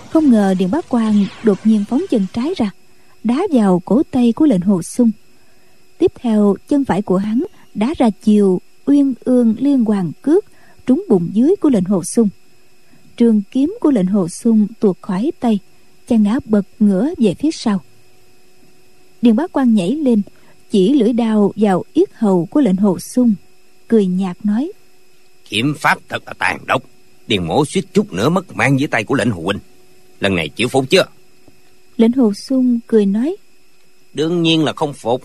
[0.09, 2.71] Không ngờ điện bá quan đột nhiên phóng chân trái ra,
[3.23, 5.11] đá vào cổ tay của lệnh hồ sung
[5.97, 10.45] tiếp theo chân phải của hắn đá ra chiều uyên ương liên hoàng cước
[10.85, 12.29] trúng bụng dưới của lệnh hồ sung.
[13.17, 15.59] Trường kiếm của lệnh hồ sung tuột khỏi tay
[16.07, 17.81] chàng ngã bật ngửa về phía sau.
[19.21, 20.21] Điền bá quan nhảy lên
[20.71, 23.35] chỉ lưỡi đao vào yết hầu của lệnh hồ sung
[23.87, 24.71] cười nhạt nói
[25.49, 26.83] kiếm pháp thật là tàn độc
[27.27, 29.59] điền mổ suýt chút nữa mất mang dưới tay của lệnh hồ huynh.
[30.19, 31.05] Lần này chịu phục chưa?
[31.97, 33.35] Lệnh hồ sung cười nói
[34.13, 35.23] đương nhiên là không phục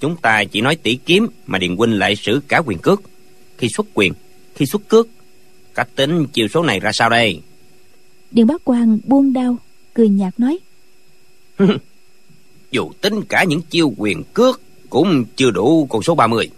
[0.00, 3.02] chúng ta chỉ nói tỷ kiếm mà điền huynh lại sử cả quyền cước.
[3.58, 4.12] Khi xuất quyền
[4.54, 5.08] khi xuất cước
[5.74, 7.40] cách tính chiều số này ra sao đây?
[8.30, 9.56] Điền bá quan buông đao
[9.94, 10.58] cười nhạt nói.
[12.70, 16.48] Dù tính cả những chiêu quyền cước cũng chưa đủ con số 30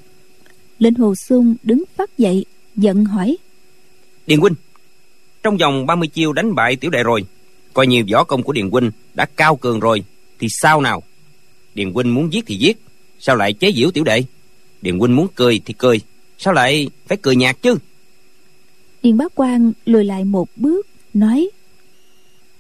[0.79, 2.44] Lệnh Hồ Xuân đứng phát dậy
[2.76, 3.37] giận hỏi.
[4.26, 4.55] Điền huynh
[5.42, 7.24] trong vòng 30 chiêu đánh bại tiểu đệ rồi
[7.74, 10.05] coi như võ công của điền huynh đã cao cường rồi
[10.38, 11.03] thì sao nào?
[11.74, 12.79] Điền huynh muốn giết thì giết
[13.20, 14.24] sao lại chế giễu tiểu đệ?
[14.83, 16.00] Điền huynh muốn cười thì cười.
[16.38, 17.74] Sao lại phải cười nhạt chứ?
[19.02, 21.48] Điền bá quan lùi lại một bước nói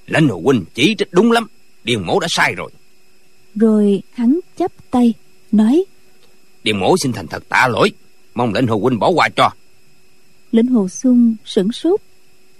[0.06, 1.46] lãnh hồ huynh chỉ trích đúng lắm.
[1.84, 2.70] Điền mổ đã sai rồi.
[3.54, 5.14] Rồi hắn chắp tay
[5.52, 5.84] nói
[6.64, 7.92] điền mổ xin thành thật tạ lỗi.
[8.34, 9.50] Mong lãnh hồ huynh bỏ qua cho.
[10.52, 12.00] Lệnh hồ xuân sửng sốt.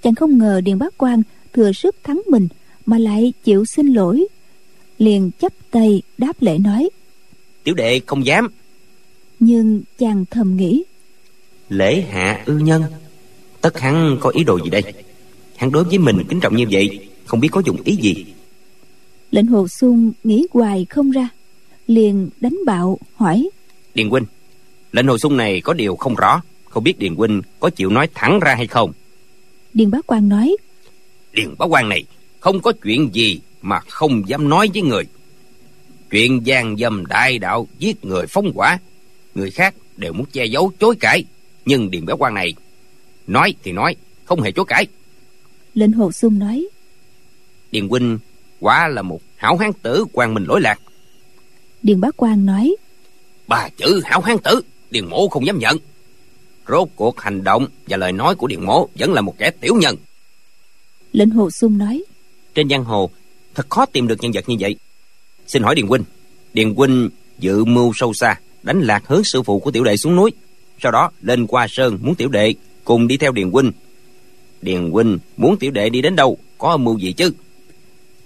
[0.03, 2.49] Chàng không ngờ điền bá quan thừa sức thắng mình
[2.87, 4.27] mà lại chịu xin lỗi.
[4.99, 6.91] Liền chắp tay đáp lễ nói
[7.65, 8.49] tiểu đệ không dám.
[9.41, 10.83] Nhưng chàng thầm nghĩ.
[11.69, 12.83] Lễ hạ ư nhân.
[13.61, 14.83] Tất hắn có ý đồ gì đây?
[15.57, 18.25] Hắn đối với mình kính trọng như vậy không biết có dụng ý gì.
[19.31, 21.29] Lệnh hồ xuân nghĩ hoài không ra
[21.87, 23.49] liền đánh bạo hỏi.
[23.95, 24.25] Điền huynh
[24.93, 28.09] lệnh hồ xuân này có điều không rõ không biết điền huynh có chịu nói
[28.15, 28.93] thẳng ra hay không?
[29.75, 30.57] Điền bá quan nói.
[31.33, 32.05] Điền bá quan này
[32.41, 35.05] không có chuyện gì mà không dám nói với người
[36.11, 38.79] chuyện gian dâm đại đạo giết người phóng quả
[39.35, 41.25] người khác đều muốn che giấu chối cãi
[41.65, 42.55] nhưng điền bá quan này
[43.27, 44.87] nói thì nói không hề chối cãi.
[45.75, 46.69] Lệnh hồ xuân nói
[47.73, 48.19] điền huynh
[48.61, 50.81] quả là một hảo hán tử quan minh lỗi lạc.
[51.83, 52.77] Điền bá quan nói
[53.47, 55.77] ba chữ hảo hán tử điền mổ không dám nhận.
[56.69, 59.75] Rốt cuộc hành động và lời nói của điền mổ vẫn là một kẻ tiểu
[59.75, 59.97] nhân.
[61.13, 62.05] Lệnh hồ xuân nói
[62.55, 63.11] trên giang hồ
[63.55, 64.77] thật khó tìm được nhân vật như vậy
[65.51, 66.05] xin hỏi điền huynh
[66.55, 67.09] điền huynh
[67.39, 70.31] dự mưu sâu xa đánh lạc hướng sư phụ của tiểu đệ xuống núi.
[70.83, 73.73] Sau đó lên qua sơn muốn tiểu đệ cùng đi theo điền huynh.
[74.63, 77.33] Điền huynh muốn tiểu đệ đi đến đâu có âm mưu gì chứ?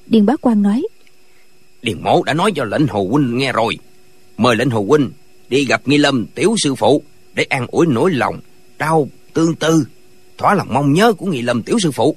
[0.06, 0.82] Điền bá quan nói.
[1.82, 3.78] Điền mổ đã nói cho lệnh hồ huynh nghe rồi.
[4.36, 5.10] Mời lệnh hồ huynh
[5.48, 7.02] đi gặp nghi lâm tiểu sư phụ
[7.34, 8.40] để an ủi nỗi lòng
[8.78, 9.86] đau tương tư
[10.38, 12.16] thỏa lòng mong nhớ của nghi lâm tiểu sư phụ.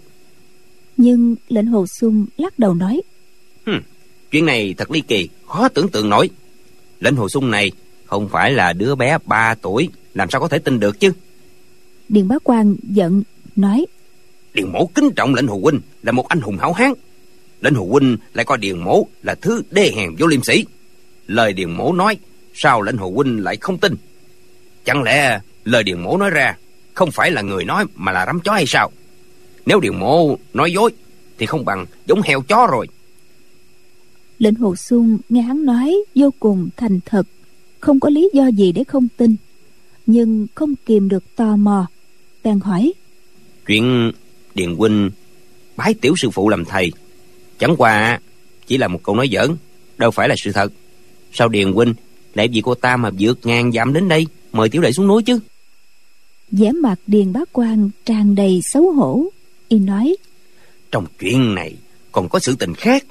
[0.98, 3.02] Nhưng lệnh hồ xuân lắc đầu nói.
[3.66, 3.82] Hừm,
[4.32, 6.30] chuyện này thật ly kỳ khó tưởng tượng nổi.
[7.00, 7.72] Lệnh hồ sung này
[8.06, 11.12] không phải là đứa bé 3 tuổi làm sao có thể tin được chứ?
[12.10, 13.24] Điền bá quan giận
[13.56, 13.86] nói
[14.54, 16.94] điền mổ kính trọng lệnh hồ huynh là một anh hùng hảo hán.
[17.62, 20.66] Lệnh hồ huynh lại coi điền mổ là thứ đê hèn vô liêm sĩ
[21.28, 22.18] lời điền mổ nói
[22.54, 23.96] sao lệnh hồ huynh lại không tin?
[24.86, 26.58] Chẳng lẽ lời điền mổ nói ra
[26.94, 28.92] không phải là người nói mà là rắm chó hay sao?
[29.66, 30.92] Nếu điền mổ nói dối
[31.38, 32.88] thì không bằng giống heo chó rồi
[34.40, 37.28] lệnh hồ xuân nghe hắn nói vô cùng thành thật
[37.80, 39.36] không có lý do gì để không tin
[40.06, 41.88] nhưng không kìm được tò mò
[42.44, 42.94] bèn hỏi.
[43.68, 44.12] Chuyện
[44.56, 45.12] điền huynh
[45.78, 46.92] bái tiểu sư phụ làm thầy
[47.60, 48.20] chẳng qua
[48.68, 49.56] chỉ là một câu nói giỡn
[49.98, 50.74] đâu phải là sự thật.
[51.34, 51.94] Sao điền huynh
[52.34, 55.24] lại vì cô ta mà vượt ngàn dặm đến đây mời tiểu đệ xuống núi
[55.24, 55.40] chứ?
[56.52, 59.26] Vẻ mặt điền bá quan tràn đầy xấu hổ
[59.68, 60.16] y nói.
[60.92, 61.76] Trong chuyện này
[62.12, 63.04] còn có sự tình khác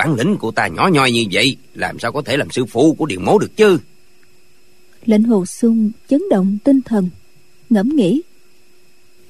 [0.00, 2.94] bản lĩnh của ta nhỏ nhoi như vậy làm sao có thể làm sư phụ
[2.94, 3.78] của điền mố được chứ?
[5.06, 7.08] Lệnh hồ xuân chấn động tinh thần
[7.70, 8.22] ngẫm nghĩ.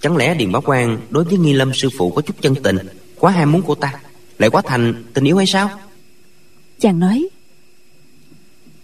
[0.01, 2.77] Chẳng lẽ điền bá quan đối với nghi lâm sư phụ có chút chân tình
[3.19, 4.01] quá ham muốn cô ta
[4.39, 5.81] lại quá thành tình yêu hay sao?
[6.81, 7.29] Chàng nói.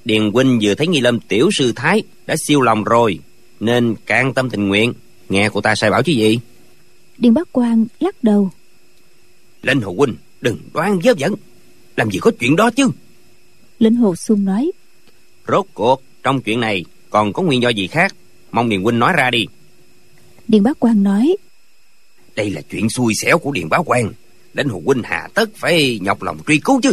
[0.04, 3.18] Điền huynh vừa thấy nghi lâm tiểu sư thái đã siêu lòng rồi
[3.60, 4.92] nên can tâm tình nguyện.
[5.28, 6.38] Nghe cô ta sai bảo chứ gì?
[7.18, 8.50] Điền bác quan lắc đầu.
[9.62, 11.34] Lệnh hồ huynh đừng đoán dớp dẫn
[11.96, 12.88] làm gì có chuyện đó chứ?
[13.78, 14.70] Lệnh hồ sung nói.
[15.48, 18.14] Rốt cuộc trong chuyện này còn có nguyên do gì khác?
[18.52, 19.46] Mong điền huynh nói ra đi.
[20.48, 21.36] Điền bác quan nói.
[22.36, 24.12] Đây là chuyện xui xẻo của điền bá quan
[24.54, 26.92] lệnh hồ huynh hà tất phải nhọc lòng truy cứu chứ.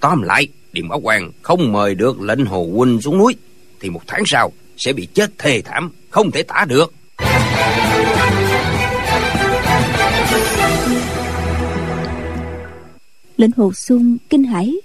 [0.00, 3.34] Tóm lại điền bá quan không mời được lệnh hồ huynh xuống núi
[3.80, 6.92] thì một tháng sau sẽ bị chết thê thảm không thể tả được
[13.36, 14.76] lệnh hồ sung kinh hãi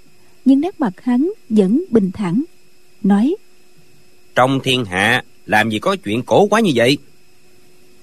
[0.44, 2.44] nhưng nét mặt hắn vẫn bình thản
[3.02, 3.34] nói
[4.34, 6.98] trong thiên hạ làm gì có chuyện cổ quá như vậy?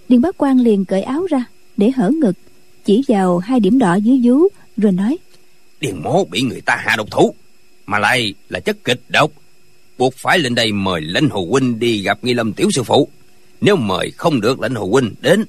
[0.10, 1.46] Điền bá quan liền cởi áo ra
[1.78, 2.36] để hở ngực
[2.86, 5.18] chỉ vào hai điểm đỏ dưới vú rồi nói
[5.80, 7.36] điền mố bị người ta hạ độc thủ
[7.86, 9.32] mà lại là chất kịch độc.
[9.98, 13.10] Buộc phải lên đây mời lãnh hồ huynh đi gặp nghi lâm tiểu sư phụ.
[13.62, 15.46] Nếu mời không được lãnh hồ huynh đến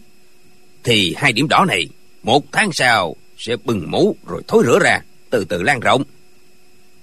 [0.85, 1.89] thì hai điểm đỏ này
[2.23, 5.01] một tháng sau sẽ bừng mũ rồi thối rửa ra
[5.31, 6.03] từ từ lan rộng.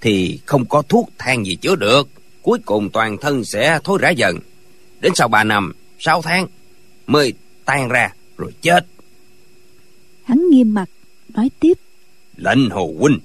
[0.00, 2.08] Thì không có thuốc thang gì chữa được
[2.42, 4.38] cuối cùng toàn thân sẽ thối rã dần.
[5.00, 6.46] Đến sau ba năm sáu tháng
[7.06, 7.32] mới
[7.64, 8.86] tan ra rồi chết.
[10.24, 10.90] Hắn nghiêm mặt
[11.34, 11.74] nói tiếp.
[12.36, 13.18] Lệnh hồ huynh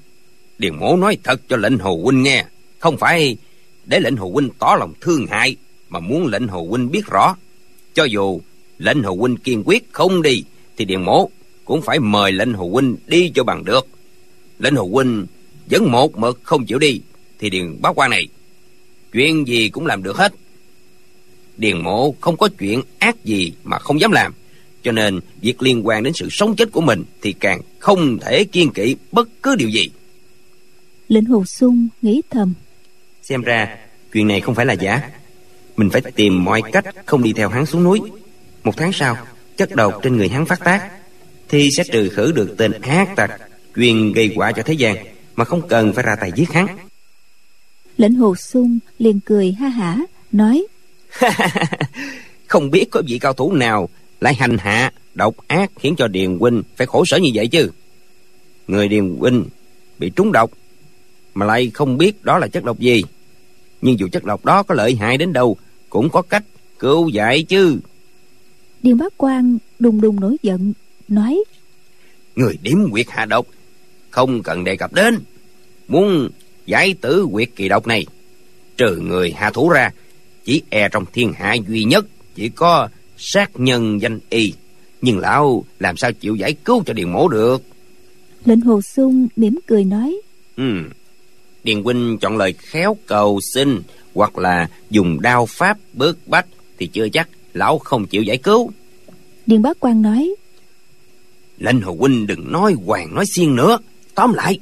[0.57, 2.45] điền mổ nói thật cho lệnh hồ huynh nghe.
[2.79, 3.37] Không phải
[3.85, 5.55] để lệnh hồ huynh tỏ lòng thương hại
[5.89, 7.35] mà muốn lệnh hồ huynh biết rõ.
[7.93, 8.41] Cho dù
[8.77, 10.43] lệnh hồ huynh kiên quyết không đi
[10.77, 11.29] thì điền mổ
[11.65, 13.87] cũng phải mời lệnh hồ huynh đi cho bằng được.
[14.59, 15.25] Lệnh hồ huynh
[15.65, 17.01] vẫn một mực không chịu đi
[17.39, 18.27] thì điền báo quan này
[19.11, 20.33] chuyện gì cũng làm được hết.
[21.57, 24.33] Điền mộ không có chuyện ác gì mà không dám làm
[24.83, 28.43] cho nên việc liên quan đến sự sống chết của mình thì càng không thể
[28.43, 29.89] kiên kỵ bất cứ điều gì.
[31.07, 32.53] Lệnh hồ sung nghĩ thầm.
[33.21, 33.77] Xem ra
[34.13, 35.09] chuyện này không phải là giả.
[35.77, 37.99] Mình phải tìm mọi cách không đi theo hắn xuống núi.
[38.63, 39.17] Một tháng sau
[39.57, 40.91] chất độc trên người hắn phát tác
[41.53, 43.31] thì sẽ trừ khử được tên ác tặc
[43.75, 44.95] chuyên gây quả cho thế gian
[45.35, 46.67] mà không cần phải ra tay giết hắn.
[47.97, 49.97] Lệnh hồ sung liền cười ha hả
[50.31, 50.65] nói
[52.47, 53.89] không biết có vị cao thủ nào
[54.21, 57.71] lại hành hạ độc ác khiến cho điền huynh phải khổ sở như vậy chứ?
[58.67, 59.45] Người điền huynh
[59.99, 60.51] bị trúng độc
[61.33, 63.03] mà lại không biết đó là chất độc gì.
[63.81, 65.57] Nhưng dù chất độc đó có lợi hại đến đâu
[65.89, 66.43] cũng có cách
[66.79, 67.79] cứu giải chứ.
[68.83, 70.73] Điền bá quan đùng đùng nổi giận
[71.07, 71.43] nói.
[72.35, 73.47] Người điểm quyệt hạ độc
[74.09, 75.19] không cần đề cập đến
[75.87, 76.29] muốn
[76.65, 78.05] giải tử quyệt kỳ độc này
[78.77, 79.91] trừ người hạ thủ ra
[80.43, 84.53] chỉ e trong thiên hạ duy nhất chỉ có sát nhân danh y.
[85.01, 87.61] Nhưng lão làm sao chịu giải cứu cho điền mổ được?
[88.45, 90.17] Lệnh hồ sung mỉm cười nói.
[90.57, 90.63] Ừ.
[91.63, 93.81] Điền huynh chọn lời khéo cầu xin
[94.13, 96.45] hoặc là dùng đao pháp bớt bách
[96.77, 98.71] thì chưa chắc lão không chịu giải cứu.
[99.45, 100.35] Điền bá quan nói
[101.63, 103.77] lệnh hồ huynh đừng nói hoàng nói xiên nữa.
[104.15, 104.59] Tóm lại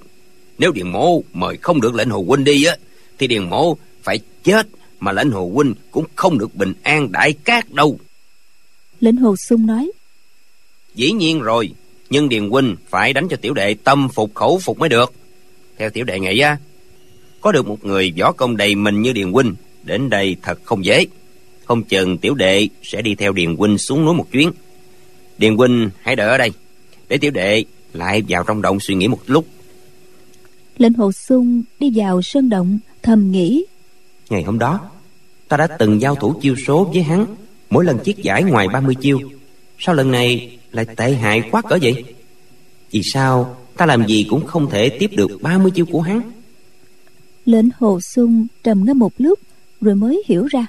[0.57, 2.77] nếu điền mộ mời không được lệnh hồ huynh đi á
[3.17, 4.67] thì điền mộ phải chết
[4.99, 7.99] mà lệnh hồ huynh cũng không được bình an đại cát đâu.
[8.99, 9.91] Lệnh hồ sung nói
[10.95, 11.71] dĩ nhiên rồi
[12.09, 15.13] nhưng điền huynh phải đánh cho tiểu đệ tâm phục khẩu phục mới được.
[15.77, 16.57] Theo tiểu đệ nghĩ á
[17.41, 20.85] có được một người võ công đầy mình như điền huynh đến đây thật không
[20.85, 21.05] dễ.
[21.65, 24.51] Không chừng tiểu đệ sẽ đi theo điền huynh xuống núi một chuyến.
[25.37, 26.51] Điền huynh hãy đợi ở đây
[27.11, 29.45] để tiểu đệ lại vào trong động suy nghĩ một lúc.
[30.77, 33.65] Lệnh hồ sung đi vào sơn động thầm nghĩ.
[34.29, 34.79] Ngày hôm đó
[35.47, 37.25] ta đã từng giao thủ chiêu số với hắn
[37.69, 39.19] mỗi lần chiết giải ngoài 30 chiêu.
[39.79, 42.03] Sao lần này lại tệ hại quá cỡ vậy?
[42.91, 46.21] Vì sao ta làm gì cũng không thể tiếp được 30 chiêu của hắn?
[47.45, 49.39] Lệnh hồ sung trầm ngâm một lúc
[49.81, 50.65] rồi mới hiểu ra.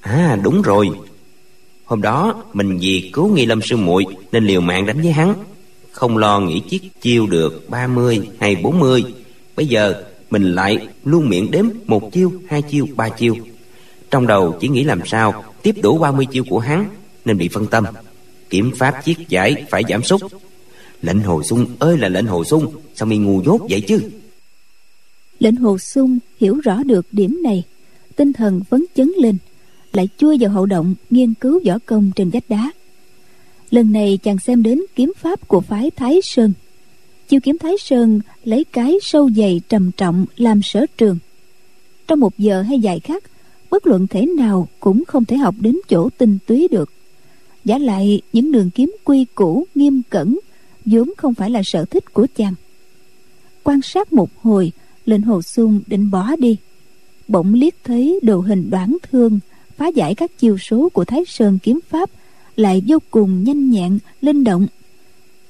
[0.00, 0.88] À đúng rồi.
[1.84, 5.34] Hôm đó mình vì cứu nghi lâm sư muội nên liều mạng đánh với hắn
[5.92, 9.04] không lo nghĩ chiếc chiêu được 30 hay 40
[9.56, 13.36] bây giờ, mình lại luôn miệng đếm một chiêu, hai chiêu, ba chiêu.
[14.10, 16.88] Trong đầu chỉ nghĩ làm sao tiếp đủ 30 chiêu của hắn,
[17.24, 17.84] nên bị phân tâm.
[18.50, 20.20] Kiểm pháp chiếc giải phải giảm sút.
[21.02, 24.00] Lệnh hồ sung ơi là lệnh hồ sung, sao mi ngu dốt vậy chứ?
[25.38, 27.64] Lệnh hồ sung hiểu rõ được điểm này.
[28.16, 29.36] Tinh thần phấn chấn lên,
[29.92, 32.70] lại chui vào hậu động nghiên cứu võ công trên vách đá
[33.72, 36.52] lần này chàng xem đến kiếm pháp của phái thái sơn.
[37.28, 41.18] Chiêu kiếm thái sơn lấy cái sâu dày trầm trọng làm sở trường.
[42.06, 43.24] Trong một giờ hay dài khác,
[43.70, 46.90] bất luận thể nào cũng không thể học đến chỗ tinh túy được.
[47.64, 50.38] Giả lại, những đường kiếm quy củ, nghiêm cẩn,
[50.84, 52.54] vốn không phải là sở thích của chàng.
[53.62, 54.72] Quan sát một hồi
[55.06, 56.56] lệnh hồ sung định bỏ đi.
[57.28, 59.40] Bỗng liếc thấy đồ hình đoán thương,
[59.76, 62.10] phá giải các chiêu số của thái sơn kiếm pháp
[62.56, 64.66] lại vô cùng nhanh nhẹn, linh động.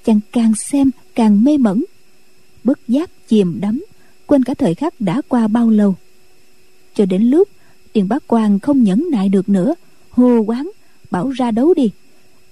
[0.05, 1.85] Chàng càng xem càng mê mẩn.
[2.65, 3.85] Bất giác chìm đắm,
[4.27, 5.95] quên cả thời khắc đã qua bao lâu.
[6.95, 7.49] Cho đến lúc
[7.95, 9.75] điền bá quan không nhẫn nại được nữa,
[10.11, 10.71] hô quán,
[11.11, 11.91] bảo ra đấu đi,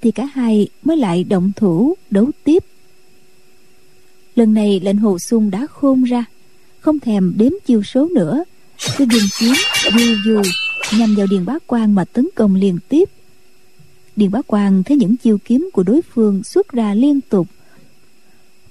[0.01, 2.65] thì cả hai mới lại động thủ đấu tiếp.
[4.35, 6.25] Lần này lệnh hồ sung đã khôn ra,
[6.81, 8.45] không thèm đếm chiêu số nữa.
[8.97, 9.53] Cứ dùng kiếm
[9.99, 10.43] dù dù
[10.99, 13.11] nhằm vào điền bá quan mà tấn công liên tiếp
[14.21, 17.47] điền bá quan thấy những chiêu kiếm của đối phương xuất ra liên tục.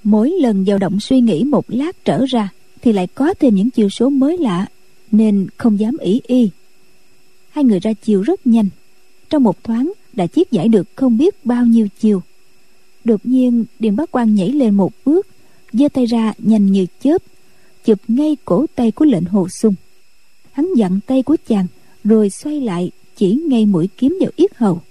[0.04, 2.50] Mỗi lần dao động suy nghĩ một lát trở ra
[2.82, 4.66] thì lại có thêm những chiêu số mới lạ,
[5.12, 6.50] nên không dám ý y.
[7.50, 8.70] Hai người ra chiều rất nhanh.
[9.30, 12.22] Trong một thoáng đã chiết giải được không biết bao nhiêu chiều
[13.04, 15.28] đột nhiên, điền bá quan nhảy lên một bước,
[15.74, 17.18] giơ tay ra nhanh như chớp,
[17.86, 19.76] chụp ngay cổ tay của lệnh hồ sung.
[20.52, 21.68] Hắn dặn tay của chàng,
[22.04, 24.82] rồi xoay lại, chỉ ngay mũi kiếm vào yết hầu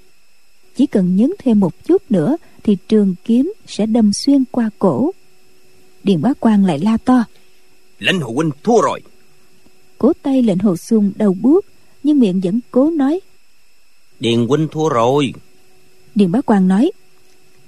[0.78, 5.12] chỉ cần nhấn thêm một chút nữa thì trường kiếm sẽ đâm xuyên qua cổ.
[6.04, 7.24] Điền bá quan lại la to.
[7.98, 9.02] Lệnh hồ huynh thua rồi.
[9.98, 11.64] Cố tay lệnh hồ sung đầu buốt
[12.02, 13.20] nhưng miệng vẫn cố nói.
[14.20, 15.32] Điền huynh thua rồi.
[16.14, 16.90] Điền bá quan nói.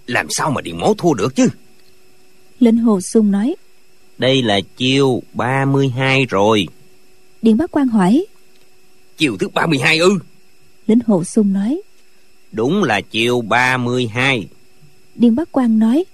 [0.06, 1.48] Làm sao mà điền mố thua được chứ?
[2.60, 3.54] Lệnh hồ sung nói.
[4.18, 6.66] Đây là chiêu 32 rồi.
[7.42, 8.26] Điền bá quan hỏi.
[9.16, 10.10] Chiều thứ 32 ư?
[10.86, 11.80] Lệnh hồ sung nói
[12.52, 14.48] đúng là chiều 32
[15.14, 16.04] điền bá quan nói.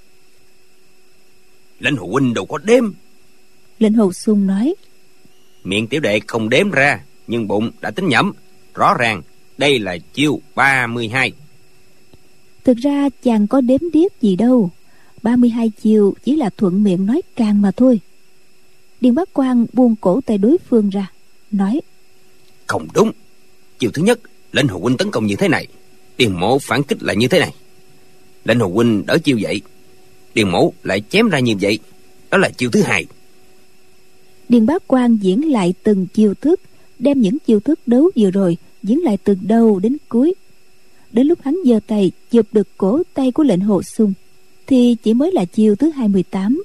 [1.80, 2.92] Lệnh hồ huynh đâu có đếm.
[3.78, 4.74] Lệnh hồ sung nói.
[5.64, 8.32] Miệng tiểu đệ không đếm ra nhưng bụng đã tính nhẩm.
[8.74, 9.22] Rõ ràng
[9.58, 11.32] đây là chiêu 32
[12.66, 14.70] thực ra chàng có đếm điếc gì đâu.
[15.22, 18.00] 32 chiều chỉ là thuận miệng nói càng mà thôi.
[19.00, 21.12] Điền bác quan buông cổ tay đối phương ra
[21.50, 21.80] nói.
[22.66, 23.12] Không đúng.
[23.78, 24.20] Chiều thứ nhất
[24.52, 25.66] lệnh hồ huynh tấn công như thế này
[26.18, 27.54] điền mộ phản kích là như thế này.
[28.44, 29.60] Lệnh hồ huynh đỡ chiêu vậy
[30.34, 31.78] điền mộ lại chém ra như vậy,
[32.30, 33.06] đó là chiêu thứ hai.
[34.48, 36.60] Điền bác quan diễn lại từng chiêu thức,
[36.98, 40.34] đem những chiêu thức đấu vừa rồi diễn lại từ đầu đến cuối.
[41.12, 44.12] Đến lúc hắn giơ tay, chụp được cổ tay của lệnh hồ sung,
[44.66, 46.62] thì chỉ mới là chiêu thứ 28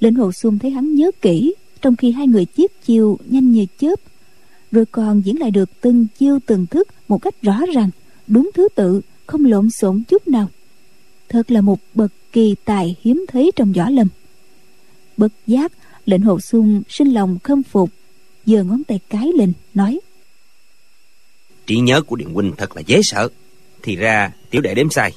[0.00, 3.66] lệnh hồ sung thấy hắn nhớ kỹ, trong khi hai người chiết chiêu nhanh như
[3.78, 4.00] chớp,
[4.72, 7.90] rồi còn diễn lại được từng chiêu từng thức một cách rõ ràng
[8.26, 10.48] đúng thứ tự không lộn xộn chút nào.
[11.28, 14.08] Thật là một bậc kỳ tài hiếm thấy trong võ lâm.
[15.16, 15.72] Bất giác
[16.06, 17.90] lệnh hồ sung sinh lòng khâm phục
[18.46, 20.00] giơ ngón tay cái lên nói.
[21.66, 23.28] Trí nhớ của điện huynh thật là dễ sợ.
[23.82, 25.12] Thì ra tiểu đệ đếm sai.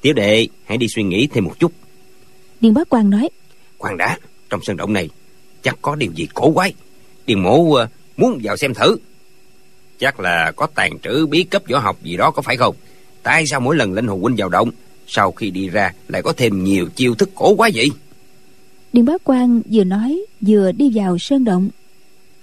[0.00, 1.72] Tiểu đệ hãy đi suy nghĩ thêm một chút.
[2.60, 3.28] Điền bá quan nói.
[3.78, 4.18] Khoan đã
[4.50, 5.08] trong sân động này
[5.62, 6.74] chắc có điều gì cổ quái.
[7.26, 8.96] Điền mộ ờ, muốn vào xem thử
[9.98, 12.74] chắc là có tàn trữ bí cấp võ học gì đó có phải không?
[13.22, 14.70] Tại sao mỗi lần linh hồn huynh vào động
[15.06, 17.90] sau khi đi ra lại có thêm nhiều chiêu thức cổ quá vậy?
[18.92, 21.68] Điền bá quan vừa nói vừa đi vào sơn động.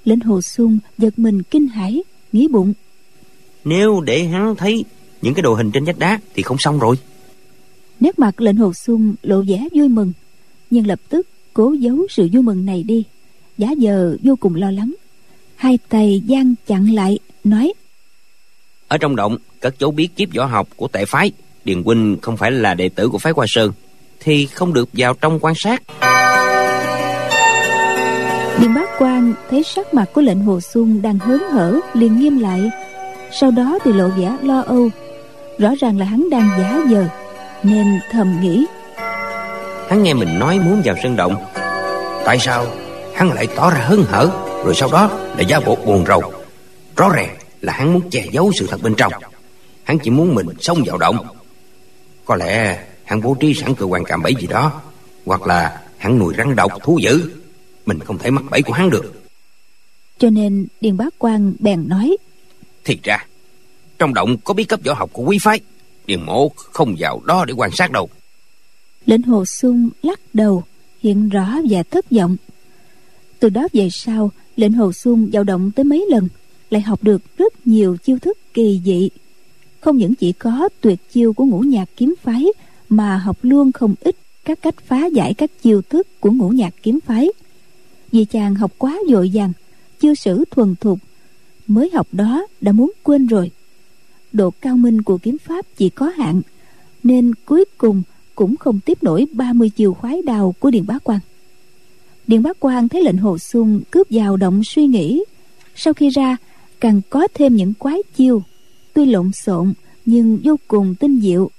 [0.05, 2.73] Lệnh hồ sung giật mình kinh hãi nghĩ bụng.
[3.63, 4.85] Nếu để hắn thấy
[5.21, 6.95] những cái đồ hình trên vách đá thì không xong rồi.
[7.99, 10.13] Nét mặt lệnh hồ sung lộ vẻ vui mừng
[10.69, 13.03] nhưng lập tức cố giấu sự vui mừng này đi.
[13.57, 14.93] Giả giờ vô cùng lo lắng.
[15.55, 17.73] Hai tay giang chặn lại nói.
[18.87, 21.31] Ở trong động cất dấu bí kíp võ học của tệ phái.
[21.65, 23.71] Điền huynh không phải là đệ tử của phái hoa sơn
[24.19, 25.83] thì không được vào trong quan sát.
[28.59, 32.39] Điền bác quan thấy sắc mặt của lệnh hồ xuân đang hớn hở liền nghiêm
[32.39, 32.69] lại.
[33.31, 34.89] Sau đó thì lộ vẻ lo âu.
[35.59, 37.07] Rõ ràng là hắn đang giả vờ
[37.63, 38.65] nên thầm nghĩ.
[39.89, 41.35] Hắn nghe mình nói muốn vào sân động.
[42.25, 42.65] Tại sao
[43.15, 44.29] hắn lại tỏ ra hớn hở?
[44.65, 46.42] Rồi sau đó lại giả bộ buồn rầu
[46.95, 49.13] rõ ràng là hắn muốn che giấu sự thật bên trong.
[49.83, 51.17] Hắn chỉ muốn mình xông vào động.
[52.25, 54.81] Có lẽ hắn bố trí sẵn cơ quan cạm bẫy gì đó
[55.25, 57.31] hoặc là hắn nuôi rắn độc thú dữ.
[57.85, 59.13] Mình không thể mắc bẫy của hắn được.
[60.17, 62.17] Cho nên điền bá quan bèn nói
[62.83, 63.25] thì ra
[63.99, 65.59] trong động có bí cấp võ học của quý phái.
[66.05, 68.09] Điền mộ không vào đó để quan sát đâu.
[69.05, 70.63] Lệnh hồ sung lắc đầu
[71.03, 72.35] hiện rõ và thất vọng.
[73.39, 76.27] Từ đó về sau lệnh hồ sung vào động tới mấy lần
[76.73, 79.09] lại học được rất nhiều chiêu thức kỳ dị.
[79.79, 82.45] Không những chỉ có tuyệt chiêu của ngũ nhạc kiếm phái,
[82.89, 84.15] mà học luôn không ít
[84.45, 87.29] các cách phá giải các chiêu thức của ngũ nhạc kiếm phái.
[88.11, 89.53] Vì chàng học quá dội vàng
[89.99, 90.99] chưa sử thuần thục,
[91.67, 93.51] mới học đó đã muốn quên rồi.
[94.31, 96.41] Độ cao minh của kiếm pháp chỉ có hạn,
[97.03, 98.03] nên cuối cùng
[98.35, 101.19] cũng không tiếp nổi 30 chiều khoái đào của điện Bá Quan.
[102.27, 105.23] điện bá quan thấy lệnh hồ Xuân cướp vào động suy nghĩ.
[105.75, 106.37] Sau khi ra
[106.83, 108.43] càng có thêm những quái chiêu.
[108.93, 109.73] Tuy lộn xộn,
[110.05, 111.49] nhưng vô cùng tinh diệu.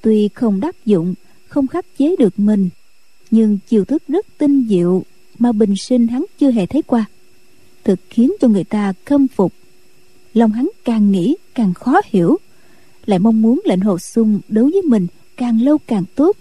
[0.00, 1.14] Tuy không đắc dụng,
[1.48, 2.68] không khắc chế được mình,
[3.30, 5.02] nhưng chiêu thức rất tinh diệu
[5.38, 7.04] mà bình sinh hắn chưa hề thấy qua.
[7.84, 9.52] Thực khiến cho người ta khâm phục.
[10.34, 12.36] Lòng hắn càng nghĩ càng khó hiểu,
[13.06, 16.36] lại mong muốn lệnh hồ sung đấu với mình càng lâu càng tốt,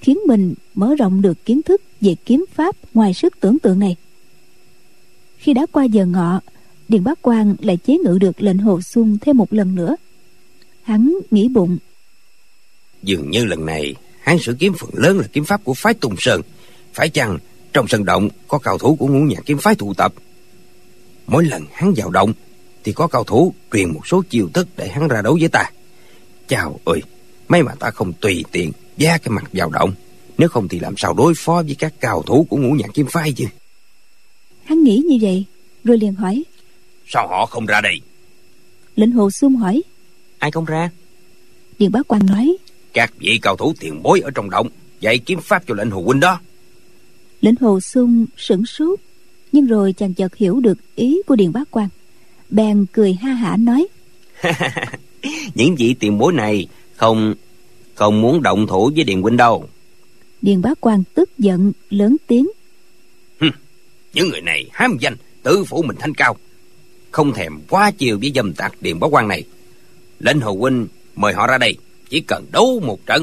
[0.00, 3.96] khiến mình mở rộng được kiến thức về kiếm pháp ngoài sức tưởng tượng này.
[5.38, 6.40] Khi đã qua giờ ngọ
[6.88, 9.96] điền bá quan lại chế ngự được lệnh hồ sung thêm một lần nữa.
[10.82, 11.78] Hắn nghĩ bụng.
[13.02, 16.14] Dường như lần này hắn sử kiếm phần lớn là kiếm pháp của phái tùng
[16.18, 16.40] sơn.
[16.94, 17.38] Phải chăng
[17.72, 20.14] trong sân động có cao thủ của ngũ nhạc kiếm phái tụ tập?
[21.26, 22.32] Mỗi lần hắn vào động
[22.84, 25.70] thì có cao thủ truyền một số chiêu thức để hắn ra đấu với ta.
[26.48, 27.02] Chào ơi
[27.48, 29.92] may mà ta không tùy tiện giá cái mặt vào động.
[30.38, 33.06] Nếu không thì làm sao đối phó với các cao thủ của ngũ nhạc kiếm
[33.06, 33.44] phái chứ?
[34.64, 35.44] Hắn nghĩ như vậy
[35.84, 36.44] rồi liền hỏi
[37.06, 38.00] sao họ không ra đây?
[38.96, 39.82] Lệnh hồ xung hỏi.
[40.38, 40.90] Ai không ra?
[41.78, 42.56] Điền bá quan nói.
[42.92, 44.68] Các vị cao thủ tiền bối ở trong động
[45.00, 46.40] dạy kiếm pháp cho lệnh hồ huynh đó.
[47.40, 49.00] Lệnh hồ sung sửng sốt
[49.52, 51.88] nhưng rồi chàng chợt hiểu được ý của điền bá quan
[52.50, 53.86] bèn cười ha hả nói.
[55.54, 57.34] Những vị tiền bối này không
[57.94, 59.68] không muốn động thủ với điền huynh đâu.
[60.42, 62.48] Điền bá quan tức giận lớn tiếng.
[64.12, 66.36] Những người này hám danh tự phủ mình thanh cao
[67.16, 69.44] không thèm quá chiều với dâm tặc điền bá quan này.
[70.20, 71.76] Lệnh hồ huynh mời họ ra đây
[72.08, 73.22] chỉ cần đấu một trận.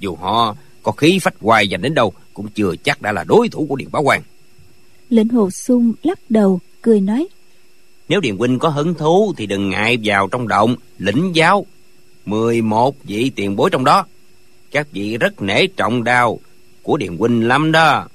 [0.00, 3.48] Dù họ có khí phách hoài dành đến đâu cũng chưa chắc đã là đối
[3.48, 4.22] thủ của điện bá quan.
[5.10, 7.28] Lệnh hồ sung lắc đầu cười nói
[8.08, 11.66] nếu điền huynh có hứng thú thì đừng ngại vào trong động lĩnh giáo.
[12.26, 14.06] Mười một vị tiền bối trong đó.
[14.70, 16.38] Các vị rất nể trọng đao
[16.82, 18.08] của điền huynh lắm đó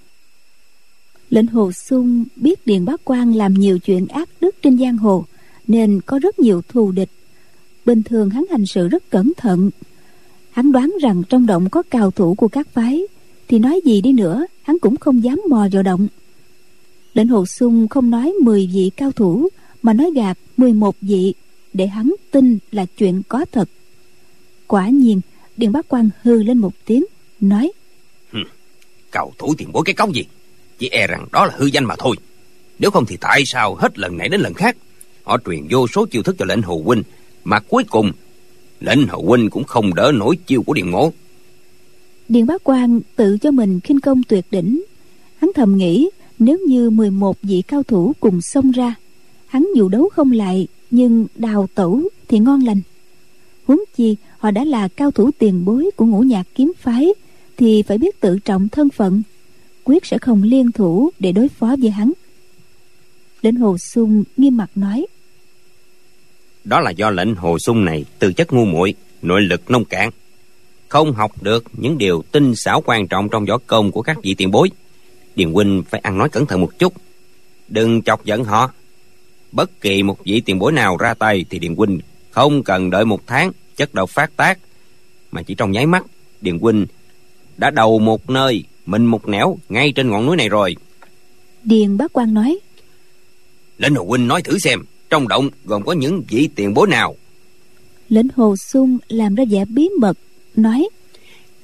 [1.29, 5.25] lệnh hồ sung biết điền bá quan làm nhiều chuyện ác đức trên giang hồ,
[5.67, 7.09] nên có rất nhiều thù địch.
[7.85, 9.69] Bình thường hắn hành sự rất cẩn thận.
[10.51, 13.03] Hắn đoán rằng trong động có cao thủ của các phái,
[13.47, 16.07] thì nói gì đi nữa, hắn cũng không dám mò vào động.
[17.13, 19.47] Lệnh hồ sung không nói 10 vị cao thủ,
[19.81, 21.33] mà nói gạt 11 vị,
[21.73, 23.69] để hắn tin là chuyện có thật.
[24.67, 25.21] Quả nhiên
[25.57, 27.05] điện bá quan hư lên một tiếng,
[27.41, 27.71] nói
[29.11, 30.25] cao thủ tiền bối cái cống gì?
[30.79, 32.15] Chỉ e rằng đó là hư danh mà thôi.
[32.79, 34.77] Nếu không thì tại sao hết lần này đến lần khác?
[35.23, 37.03] Họ truyền vô số chiêu thức cho lệnh hồ huynh,
[37.43, 38.11] mà cuối cùng
[38.79, 41.13] lệnh hồ huynh cũng không đỡ nổi chiêu của điện ngộ.
[42.29, 44.83] Điện bá quan tự cho mình khinh công tuyệt đỉnh.
[45.41, 46.09] Hắn thầm nghĩ,
[46.39, 48.95] nếu như 11 vị cao thủ cùng xông ra,
[49.47, 52.81] hắn dù đấu không lại, nhưng đào tẩu thì ngon lành.
[53.65, 57.13] Huống chi, họ đã là cao thủ tiền bối của ngũ nhạc kiếm phái,
[57.57, 59.21] thì phải biết tự trọng thân phận
[59.89, 62.11] quyết sẽ không liên thủ để đối phó với hắn.
[63.41, 65.05] Đến hồ sung nghiêm mặt nói,
[66.63, 70.09] đó là do lệnh hồ sung này từ chất ngu muội, nội lực nông cạn.
[70.87, 74.33] Không học được những điều tinh xảo quan trọng trong võ công của các vị
[74.33, 74.69] tiền bối.
[75.35, 76.93] Điền huynh phải ăn nói cẩn thận một chút.
[77.67, 78.71] Đừng chọc giận họ.
[79.51, 81.99] Bất kỳ một vị tiền bối nào ra tay thì điền huynh
[82.31, 84.59] không cần đợi một tháng, chất độc phát tác.
[85.31, 86.05] Mà chỉ trong nháy mắt,
[86.41, 86.85] điền huynh
[87.57, 90.75] đã đầu một nơi mình một nẻo ngay trên ngọn núi này rồi.
[91.63, 92.59] Điền bá quan nói.
[93.77, 97.15] Lệnh hồ huynh nói thử xem trong động gồm có những vị tiền bối nào?
[98.09, 100.17] Lệnh hồ sung làm ra vẻ bí mật
[100.55, 100.89] nói.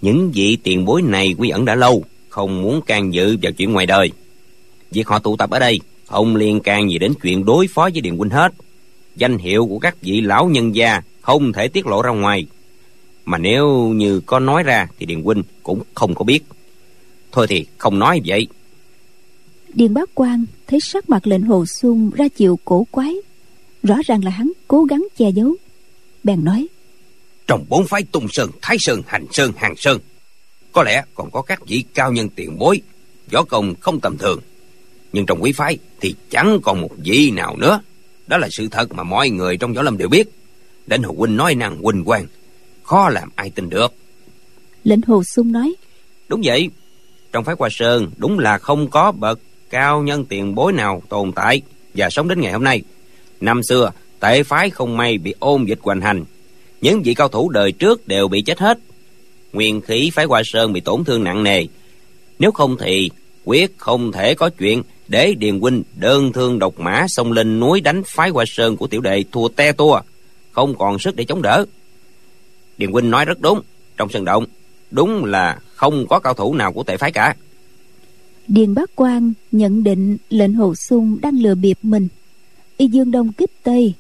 [0.02, 3.74] Những vị tiền bối này quy ẩn đã lâu không muốn can dự vào chuyện
[3.74, 4.12] ngoài đời.
[4.92, 8.02] Việc họ tụ tập ở đây không liên can gì đến chuyện đối phó với
[8.02, 8.54] điền huynh hết.
[9.16, 12.46] Danh hiệu của các vị lão nhân gia không thể tiết lộ ra ngoài.
[13.26, 16.44] Mà nếu như có nói ra thì điền huynh cũng không có biết
[17.36, 18.48] thôi thì không nói vậy.
[19.74, 23.16] Điền bá quan thấy sắc mặt lệnh hồ sung ra chịu cổ quái
[23.84, 25.56] rõ ràng là hắn cố gắng che giấu.
[26.24, 26.68] Bèn nói
[27.48, 30.00] trong bốn phái tung sơn thái sơn hành sơn hàng sơn
[30.72, 32.82] có lẽ còn có các vị cao nhân tiền bối
[33.32, 34.40] võ công không tầm thường.
[35.14, 37.80] Nhưng trong quý phái thì chẳng còn một vị nào nữa.
[38.28, 40.28] Đó là sự thật mà mọi người trong võ lâm đều biết.
[40.88, 42.26] Đến hồ huynh nói năng huynh quang
[42.84, 43.94] khó làm ai tin được.
[44.84, 45.76] Lệnh hồ sung nói
[46.28, 46.70] đúng vậy
[47.36, 51.32] trong phái hoa sơn, đúng là không có bậc cao nhân tiền bối nào tồn
[51.32, 51.62] tại
[51.94, 52.82] và sống đến ngày hôm nay.
[53.42, 56.24] Năm xưa tệ phái không may bị ôn dịch hoành hành.
[56.82, 58.80] Những vị cao thủ đời trước đều bị chết hết.
[59.54, 61.66] Nguyên khí phái hoa sơn bị tổn thương nặng nề.
[62.40, 63.12] Nếu không thì
[63.44, 67.82] quyết không thể có chuyện để điền huynh đơn thương độc mã xông lên núi
[67.82, 70.02] đánh phái hoa sơn của tiểu đệ thua te tua.
[70.52, 71.66] Không còn sức để chống đỡ.
[72.78, 73.62] Điền huynh nói rất đúng.
[73.98, 74.46] Trong sân động,
[74.92, 77.36] đúng là không có cao thủ nào của tệ phái cả.
[78.48, 82.08] Điền bác quan nhận định lệnh hồ sung đang lừa bịp mình.
[82.78, 83.94] Y dương đông kích tây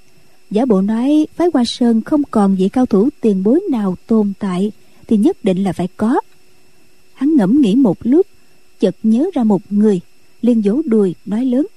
[0.51, 4.33] giả bộ nói phái hoa sơn không còn vị cao thủ tiền bối nào tồn
[4.39, 4.71] tại
[5.07, 6.21] thì nhất định là phải có.
[7.13, 8.27] Hắn ngẫm nghĩ một lúc
[8.79, 10.01] chợt nhớ ra một người
[10.41, 11.67] liền vỗ đùi nói lớn.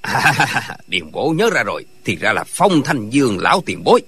[0.00, 4.02] À, điền bố nhớ ra rồi thì ra là phong thanh dương lão tiền bối.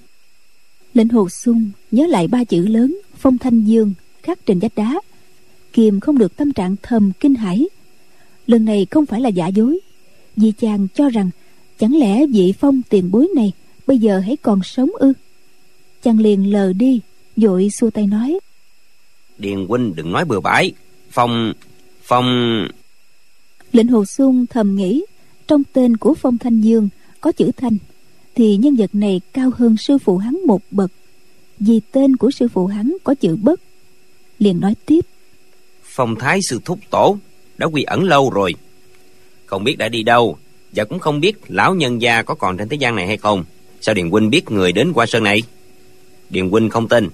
[0.95, 3.95] Lệnh hồ sung nhớ lại ba chữ lớn phong thanh dương
[4.25, 5.01] khắc trên vách đá.
[5.72, 7.66] Kiềm không được tâm trạng thầm kinh hãi.
[8.47, 9.81] Lần này không phải là giả dối.
[10.37, 11.31] Vì chàng cho rằng
[11.79, 13.53] chẳng lẽ vị phong tiền bối này
[13.87, 15.12] bây giờ hãy còn sống ư?
[16.03, 17.01] Chàng liền lờ đi
[17.37, 18.39] vội xua tay nói.
[19.39, 20.72] Điền huynh đừng nói bừa bãi.
[21.11, 21.53] Phong
[22.03, 22.29] phong.
[23.72, 25.05] Lệnh hồ sung thầm nghĩ
[25.47, 26.89] trong tên của phong thanh dương
[27.20, 27.77] có chữ thanh
[28.35, 30.91] thì nhân vật này cao hơn sư phụ hắn một bậc.
[31.59, 33.61] Vì tên của sư phụ hắn có chữ bất
[34.39, 35.01] liền nói tiếp.
[35.82, 37.18] Phong thái sư thúc tổ
[37.59, 38.55] đã quy ẩn lâu rồi.
[39.47, 40.39] Không biết đã đi đâu
[40.72, 43.45] và cũng không biết lão nhân gia có còn trên thế gian này hay không.
[43.80, 45.43] Sao điền huynh biết người đến qua sơn này?
[46.30, 47.09] Điền huynh không tin.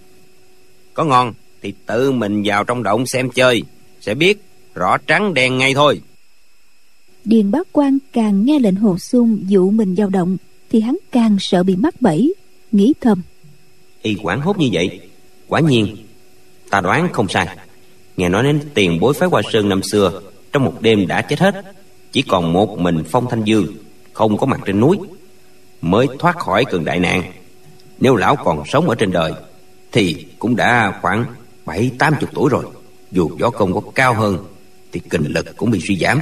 [0.95, 3.63] Có ngon thì tự mình vào trong động xem chơi
[4.01, 4.39] sẽ biết
[4.75, 6.01] rõ trắng đen ngay thôi.
[7.25, 10.37] Điền bác quan càng nghe lệnh hồ sung dụ mình vào động
[10.71, 12.35] thì hắn càng sợ bị mắc bẫy
[12.73, 13.23] nghĩ thầm.
[14.03, 15.01] Y quảng hốt như vậy
[15.49, 15.97] quả nhiên
[16.71, 17.57] ta đoán không sai.
[18.17, 20.21] Nghe nói đến tiền bối phái hoa sơn năm xưa
[20.53, 21.55] trong một đêm đã chết hết.
[22.13, 23.67] Chỉ còn một mình phong thanh dương
[24.13, 24.99] không có mặt trên núi
[25.81, 27.33] mới thoát khỏi cơn đại nạn.
[27.99, 29.33] Nếu lão còn sống ở trên đời
[29.93, 31.25] thì cũng đã khoảng
[31.65, 32.65] bảy tám chục tuổi rồi.
[33.13, 34.39] Dù võ công có cao hơn
[34.93, 36.21] thì kinh lực cũng bị suy giảm.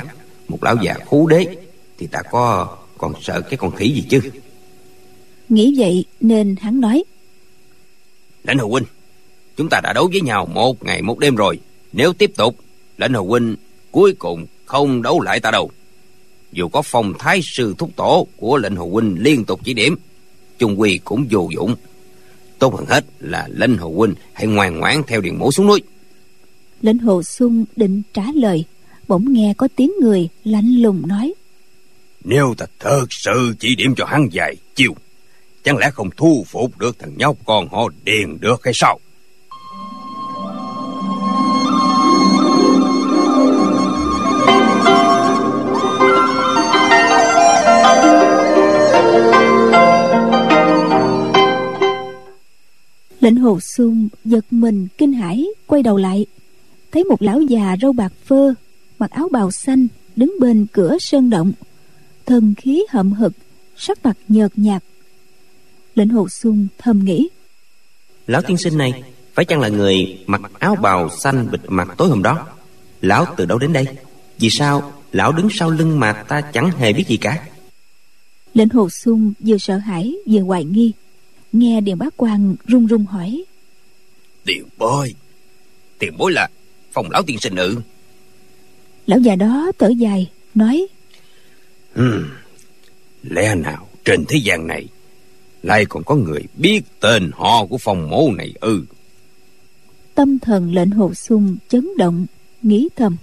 [0.48, 1.56] Một lão già khú đế
[1.98, 4.20] thì ta có còn sợ cái con khỉ gì chứ?
[5.48, 7.04] Nghĩ vậy nên hắn nói.
[8.44, 8.84] Lãnh hầu huynh
[9.58, 11.58] chúng ta đã đấu với nhau một ngày một đêm rồi.
[11.92, 12.56] Nếu tiếp tục
[12.98, 13.56] lãnh hầu huynh
[13.90, 15.70] cuối cùng không đấu lại ta đâu.
[16.52, 19.96] Dù có phong thái sư thúc tổ của lệnh hồ huynh liên tục chỉ điểm
[20.58, 21.74] chung quy cũng vô dụng.
[22.58, 25.82] Tốt hơn hết là lệnh hồ huynh hãy ngoan ngoãn theo điện mổ xuống núi.
[26.82, 28.64] Lệnh hồ sung định trả lời
[29.08, 31.32] bỗng nghe có tiếng người lạnh lùng nói.
[32.24, 34.94] Nếu ta thật sự chỉ điểm cho hắn vài chiêu
[35.64, 38.98] chẳng lẽ không thu phục được thằng nhóc con họ điền được hay sao
[53.28, 56.26] lệnh hồ sung giật mình kinh hãi quay đầu lại.
[56.92, 58.54] Thấy một lão già râu bạc phơ
[58.98, 61.52] mặc áo bào xanh đứng bên cửa sơn động.
[62.26, 63.32] Thần khí hậm hực
[63.76, 64.82] sắc mặt nhợt nhạt.
[65.94, 67.28] Lệnh hồ sung thầm nghĩ.
[68.26, 69.02] Lão tiên sinh này
[69.34, 72.46] phải chăng là người mặc áo bào xanh bịt mặt tối hôm đó?
[73.00, 73.86] Lão từ đâu đến đây?
[74.38, 77.46] Vì sao lão đứng sau lưng mà ta chẳng hề biết gì cả?
[78.54, 80.92] Lệnh hồ sung vừa sợ hãi vừa hoài nghi
[81.52, 83.44] nghe điền bá quan run run hỏi.
[84.44, 85.14] Tiền bối
[85.98, 86.48] tiền bối là
[86.92, 87.76] phòng lão tiên sinh ư
[89.06, 90.86] lão già đó thở dài nói.
[91.94, 92.28] Hmm,
[93.22, 94.86] lẽ nào trên thế gian này
[95.62, 98.84] lại còn có người biết tên họ của phòng mố này ư?
[100.14, 102.26] Tâm thần lệnh hồ sung chấn động
[102.62, 103.16] nghĩ thầm.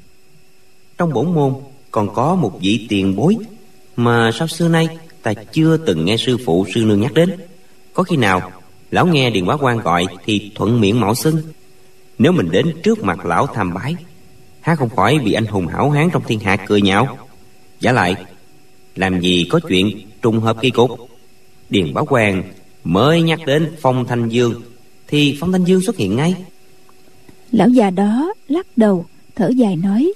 [0.98, 1.54] Trong bổn môn
[1.92, 3.38] còn có một vị tiền bối
[3.96, 4.88] mà sao xưa nay
[5.22, 7.30] ta chưa từng nghe sư phụ sư nương nhắc đến
[7.96, 8.52] có khi nào
[8.92, 11.42] lão nghe điền quá quan gọi thì thuận miệng mạo xưng.
[12.18, 13.96] Nếu mình đến trước mặt lão tham bái
[14.62, 17.18] há không khỏi bị anh hùng hảo hán trong thiên hạ cười nhạo.
[17.80, 18.16] Giả lại
[18.96, 20.92] làm gì có chuyện trùng hợp kỳ cục?
[21.70, 22.44] Điền bá quan
[22.84, 24.62] mới nhắc đến phong thanh dương
[25.08, 26.36] thì phong thanh dương xuất hiện ngay.
[27.52, 30.14] Lão già đó lắc đầu thở dài nói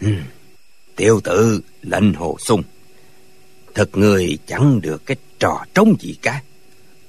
[0.00, 0.08] ừ,
[0.96, 2.62] tiêu tự lệnh hồ sung
[3.74, 6.42] thật người chẳng được cái trò trống gì cả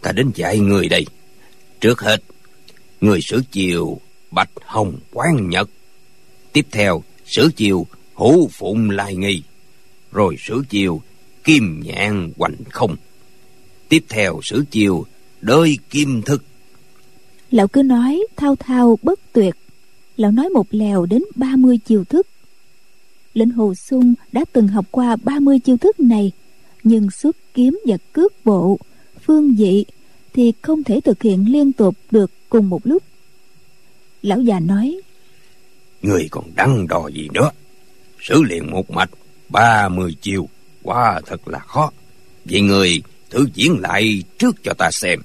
[0.07, 1.05] ta đến dạy người đây.
[1.81, 2.23] Trước hết,
[3.01, 3.99] người sử chiều
[4.31, 5.69] bạch hồng quán nhật.
[6.53, 9.41] Tiếp theo sử chiều hữu phụng lai nghi.
[10.11, 11.01] Rồi sử chiều
[11.43, 12.95] kim nhạn hoành không.
[13.89, 15.05] Tiếp theo sử chiều
[15.41, 16.43] đơi kim thức.
[17.51, 19.55] Lão cứ nói, thao thao bất tuyệt.
[20.17, 22.27] Lão nói một lèo đến ba mươi chiều thức.
[23.33, 26.31] Lệnh hồ sung đã từng học qua ba mươi chiêu thức này,
[26.83, 28.79] nhưng xuất kiếm và cước bộ,
[29.25, 29.83] phương dị
[30.37, 33.03] thì không thể thực hiện liên tục được cùng một lúc.
[34.21, 34.97] Lão già nói
[36.01, 37.51] người còn đắn đo gì nữa?
[38.21, 39.09] Xử liền một mạch
[39.49, 40.49] ba mươi chiều
[40.83, 41.91] quá thật là khó.
[42.45, 45.19] Vậy người thử diễn lại trước cho ta xem.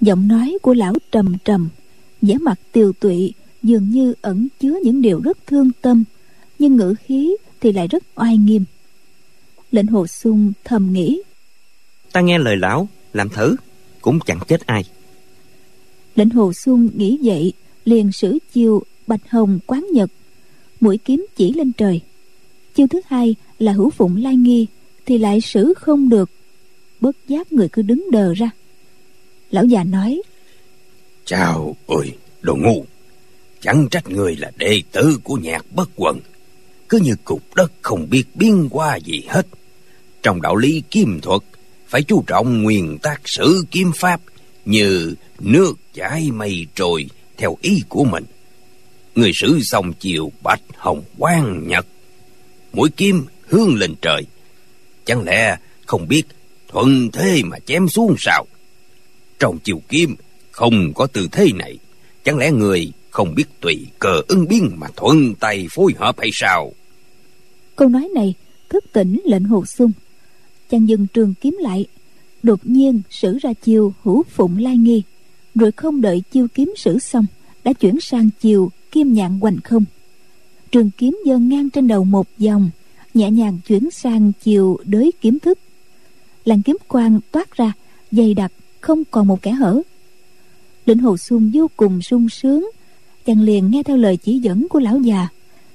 [0.00, 1.68] Giọng nói của lão trầm trầm
[2.22, 3.32] vẻ mặt tiều tụy
[3.62, 6.04] dường như ẩn chứa những điều rất thương tâm
[6.58, 8.64] nhưng ngữ khí thì lại rất oai nghiêm.
[9.72, 11.22] Lệnh hồ sung thầm nghĩ
[12.12, 13.56] ta nghe lời lão làm thử
[14.00, 14.84] cũng chẳng chết ai.
[16.14, 17.52] Lệnh hồ sung nghĩ vậy
[17.84, 20.10] liền sử chiêu bạch hồng quán nhật.
[20.80, 22.00] Mũi kiếm chỉ lên trời.
[22.74, 24.66] Chiêu thứ hai là hữu phụng lai nghi
[25.06, 26.30] thì lại xử không được.
[27.00, 28.50] Bất giác người cứ đứng đờ ra.
[29.50, 30.22] Lão già nói
[31.30, 32.84] chào ơi đồ ngu.
[33.60, 36.20] Chẳng trách người là đệ tử của nhạc bất quần.
[36.88, 39.46] Cứ như cục đất không biết biến qua gì hết.
[40.22, 41.40] Trong đạo lý kim thuật
[41.90, 44.20] phải chú trọng nguyên tắc sử kiếm pháp
[44.64, 48.24] như nước chảy mây trôi theo ý của mình.
[49.14, 51.86] Người sử xong chiều bạch hồng quang nhật,
[52.72, 54.22] mũi kim hướng lên trời.
[55.04, 56.22] Chẳng lẽ không biết
[56.68, 58.46] thuận thế mà chém xuống sao?
[59.38, 60.16] Trong chiều kim
[60.50, 61.78] không có tư thế này,
[62.24, 66.30] chẳng lẽ người không biết tùy cờ ứng biến mà thuận tay phối hợp hay
[66.32, 66.72] sao?
[67.76, 68.34] Câu nói này,
[68.68, 69.92] thức tỉnh lệnh hồ sung
[70.70, 71.86] chàng dừng trường kiếm lại.
[72.42, 75.02] Đột nhiên, sử ra chiêu hữu phụng lai nghi.
[75.54, 77.26] Rồi không đợi chiêu kiếm sử xong,
[77.64, 79.84] đã chuyển sang chiều kim nhạn hoành không.
[80.72, 82.70] Trường kiếm giơ ngang trên đầu một dòng
[83.14, 85.58] nhẹ nhàng chuyển sang chiều đới kiếm thức.
[86.44, 87.72] Làn kiếm quang toát ra,
[88.10, 89.82] dày đặc, không còn một kẻ hở.
[90.86, 92.70] Lĩnh hồ xuân vô cùng sung sướng,
[93.26, 95.28] chàng liền nghe theo lời chỉ dẫn của lão già,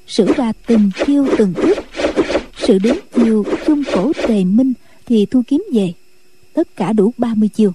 [0.08, 1.78] sử ra từng chiêu từng thức
[2.68, 4.74] sự đến chiều trung cổ tề minh
[5.06, 5.94] thì thu kiếm về.
[6.54, 7.74] Tất cả đủ 30 chiều.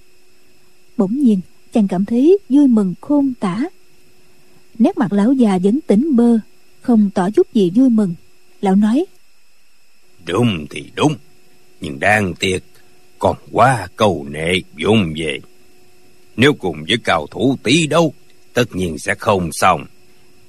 [0.97, 1.41] Bỗng nhiên,
[1.73, 3.65] chàng cảm thấy vui mừng khôn tả.
[4.79, 6.39] Nét mặt lão già vẫn tỉnh bơ,
[6.81, 8.15] không tỏ chút gì vui mừng.
[8.61, 9.05] Lão nói,
[10.27, 11.15] đúng thì đúng,
[11.81, 12.65] nhưng đang tiếc,
[13.19, 14.53] còn quá cầu nệ
[14.85, 15.39] vụng về.
[16.37, 18.15] Nếu cùng với cao thủ tí đâu,
[18.55, 19.85] tất nhiên sẽ không xong.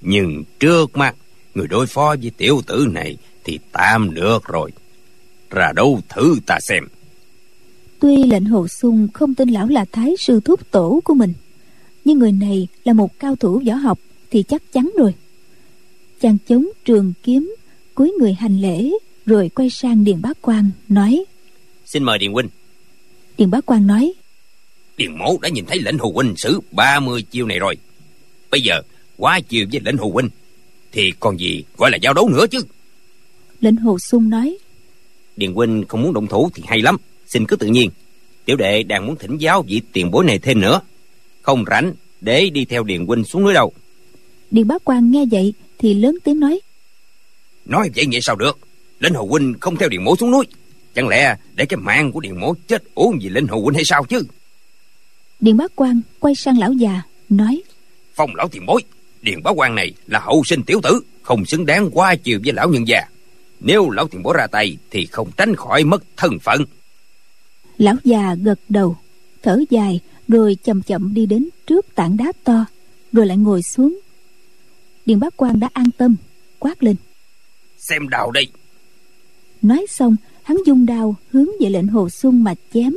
[0.01, 1.15] Nhưng trước mắt
[1.55, 4.71] người đối phó với tiểu tử này thì tạm được rồi.
[5.49, 6.87] Ra đâu thử ta xem?
[7.99, 11.33] Tuy lệnh hồ sung không tin lão là thái sư thúc tổ của mình
[12.05, 13.99] nhưng người này là một cao thủ võ học
[14.31, 15.13] thì chắc chắn rồi.
[16.21, 17.55] Chàng chống trường kiếm
[17.95, 18.91] cúi người hành lễ
[19.25, 21.25] rồi quay sang điền bá quan nói
[21.85, 22.47] xin mời điền huynh.
[23.37, 24.13] Điền bá quan nói
[24.97, 27.77] điền mổ đã nhìn thấy lệnh hồ huynh xử 30 chiêu này rồi.
[28.51, 28.81] Bây giờ
[29.17, 30.29] quá chiều với lệnh hồ huynh
[30.91, 32.61] thì còn gì gọi là giao đấu nữa chứ
[33.61, 34.57] lệnh hồ sung nói.
[35.37, 36.97] Điền huynh không muốn động thủ thì hay lắm.
[37.27, 37.89] Xin cứ tự nhiên.
[38.45, 40.81] Tiểu đệ đang muốn thỉnh giáo vị tiền bối này thêm nữa.
[41.41, 43.73] Không rảnh để đi theo điền huynh xuống núi đâu.
[44.51, 46.59] Điền bá quan nghe vậy thì lớn tiếng nói.
[47.65, 48.59] Nói vậy vậy sao được?
[48.99, 50.45] Linh hồ huynh không theo điền mổ xuống núi.
[50.95, 53.85] Chẳng lẽ để cái mạng của điền mổ chết uống vì linh hồ huynh hay
[53.85, 54.23] sao chứ?
[55.39, 57.61] Điền bá quan quay sang lão già nói.
[58.15, 58.81] Phong lão tiền bối
[59.21, 62.53] điền bá quan này là hậu sinh tiểu tử không xứng đáng qua chiều với
[62.53, 63.01] lão nhân già
[63.63, 66.61] nếu lão tiền bối ra tay thì không tránh khỏi mất thân phận.
[67.77, 68.97] Lão già gật đầu
[69.43, 72.65] thở dài rồi chậm chậm đi đến trước tảng đá to
[73.11, 73.99] rồi lại ngồi xuống.
[75.05, 76.15] Điền bá quan đã an tâm
[76.59, 76.95] quát lên.
[77.77, 78.47] Xem đào đây.
[79.61, 82.93] Nói xong hắn dung đao hướng về lệnh hồ xuân mà chém.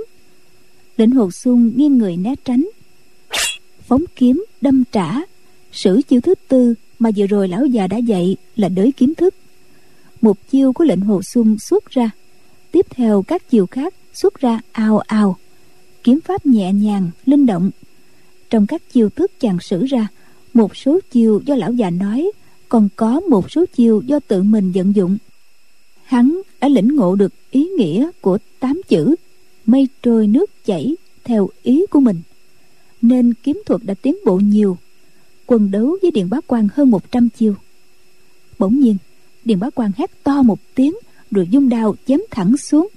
[0.97, 2.69] Lệnh hồ xuân nghiêng người né tránh.
[3.87, 5.15] Phóng kiếm đâm trả.
[5.73, 9.35] Sử chiêu thứ tư mà vừa rồi lão già đã dạy là đới kiếm thức
[10.25, 12.11] một chiêu của lệnh hồ xuân xuất ra.
[12.71, 15.37] Tiếp theo các chiều khác xuất ra ào ào
[16.05, 17.71] kiếm pháp nhẹ nhàng, linh động.
[18.51, 20.09] Trong các chiêu thức chàng sử ra,
[20.55, 22.31] một số chiêu do lão già nói,
[22.69, 25.19] còn có một số chiêu do tự mình vận dụng.
[26.05, 29.15] Hắn đã lĩnh ngộ được ý nghĩa của tám chữ,
[29.67, 32.21] mây trôi nước chảy theo ý của mình.
[33.03, 34.77] Nên kiếm thuật đã tiến bộ nhiều
[35.47, 37.55] quần đấu với điện bá quan hơn 100 chiêu.
[38.59, 38.97] Bỗng nhiên
[39.45, 40.95] điện bá quan hét to một tiếng,
[41.31, 42.89] rồi dung đao chém thẳng xuống.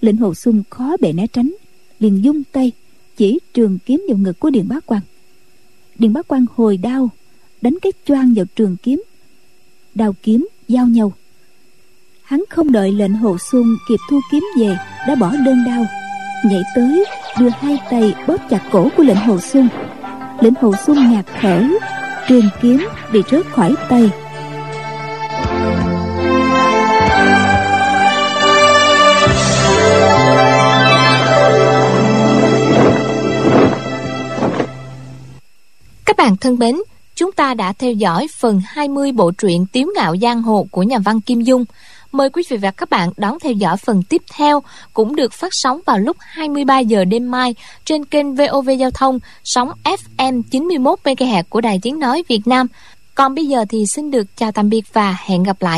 [0.00, 1.54] Lệnh hồ xuân khó bề né tránh,
[2.00, 2.72] liền dung tay,
[3.16, 5.00] chỉ trường kiếm vào ngực của điện bá quan
[5.98, 7.10] điện bá quan hồi đao,
[7.60, 9.02] đánh cái choang vào trường kiếm.
[9.94, 11.12] Đao kiếm giao nhau.
[12.22, 14.76] Hắn không đợi lệnh hồ xuân kịp thu kiếm về,
[15.08, 15.86] đã bỏ đơn đao,
[16.44, 17.04] nhảy tới,
[17.40, 19.68] đưa hai tay bóp chặt cổ của lệnh hồ xuân
[20.40, 21.62] lệnh hồ xuân ngạt thở,
[22.28, 24.10] trường kiếm bị rớt khỏi tay.
[36.18, 36.76] Bạn thân mến,
[37.14, 40.98] chúng ta đã theo dõi phần 20 bộ truyện Tiếu ngạo giang hồ của nhà
[40.98, 41.64] văn Kim Dung.
[42.12, 44.62] Mời quý vị và các bạn đón theo dõi phần tiếp theo
[44.92, 47.54] cũng được phát sóng vào lúc 23 giờ đêm mai
[47.84, 52.66] trên kênh VOV Giao thông sóng FM 91 MHz của Đài Tiếng nói Việt Nam.
[53.14, 55.76] Còn bây giờ thì xin được chào tạm biệt và hẹn gặp lại.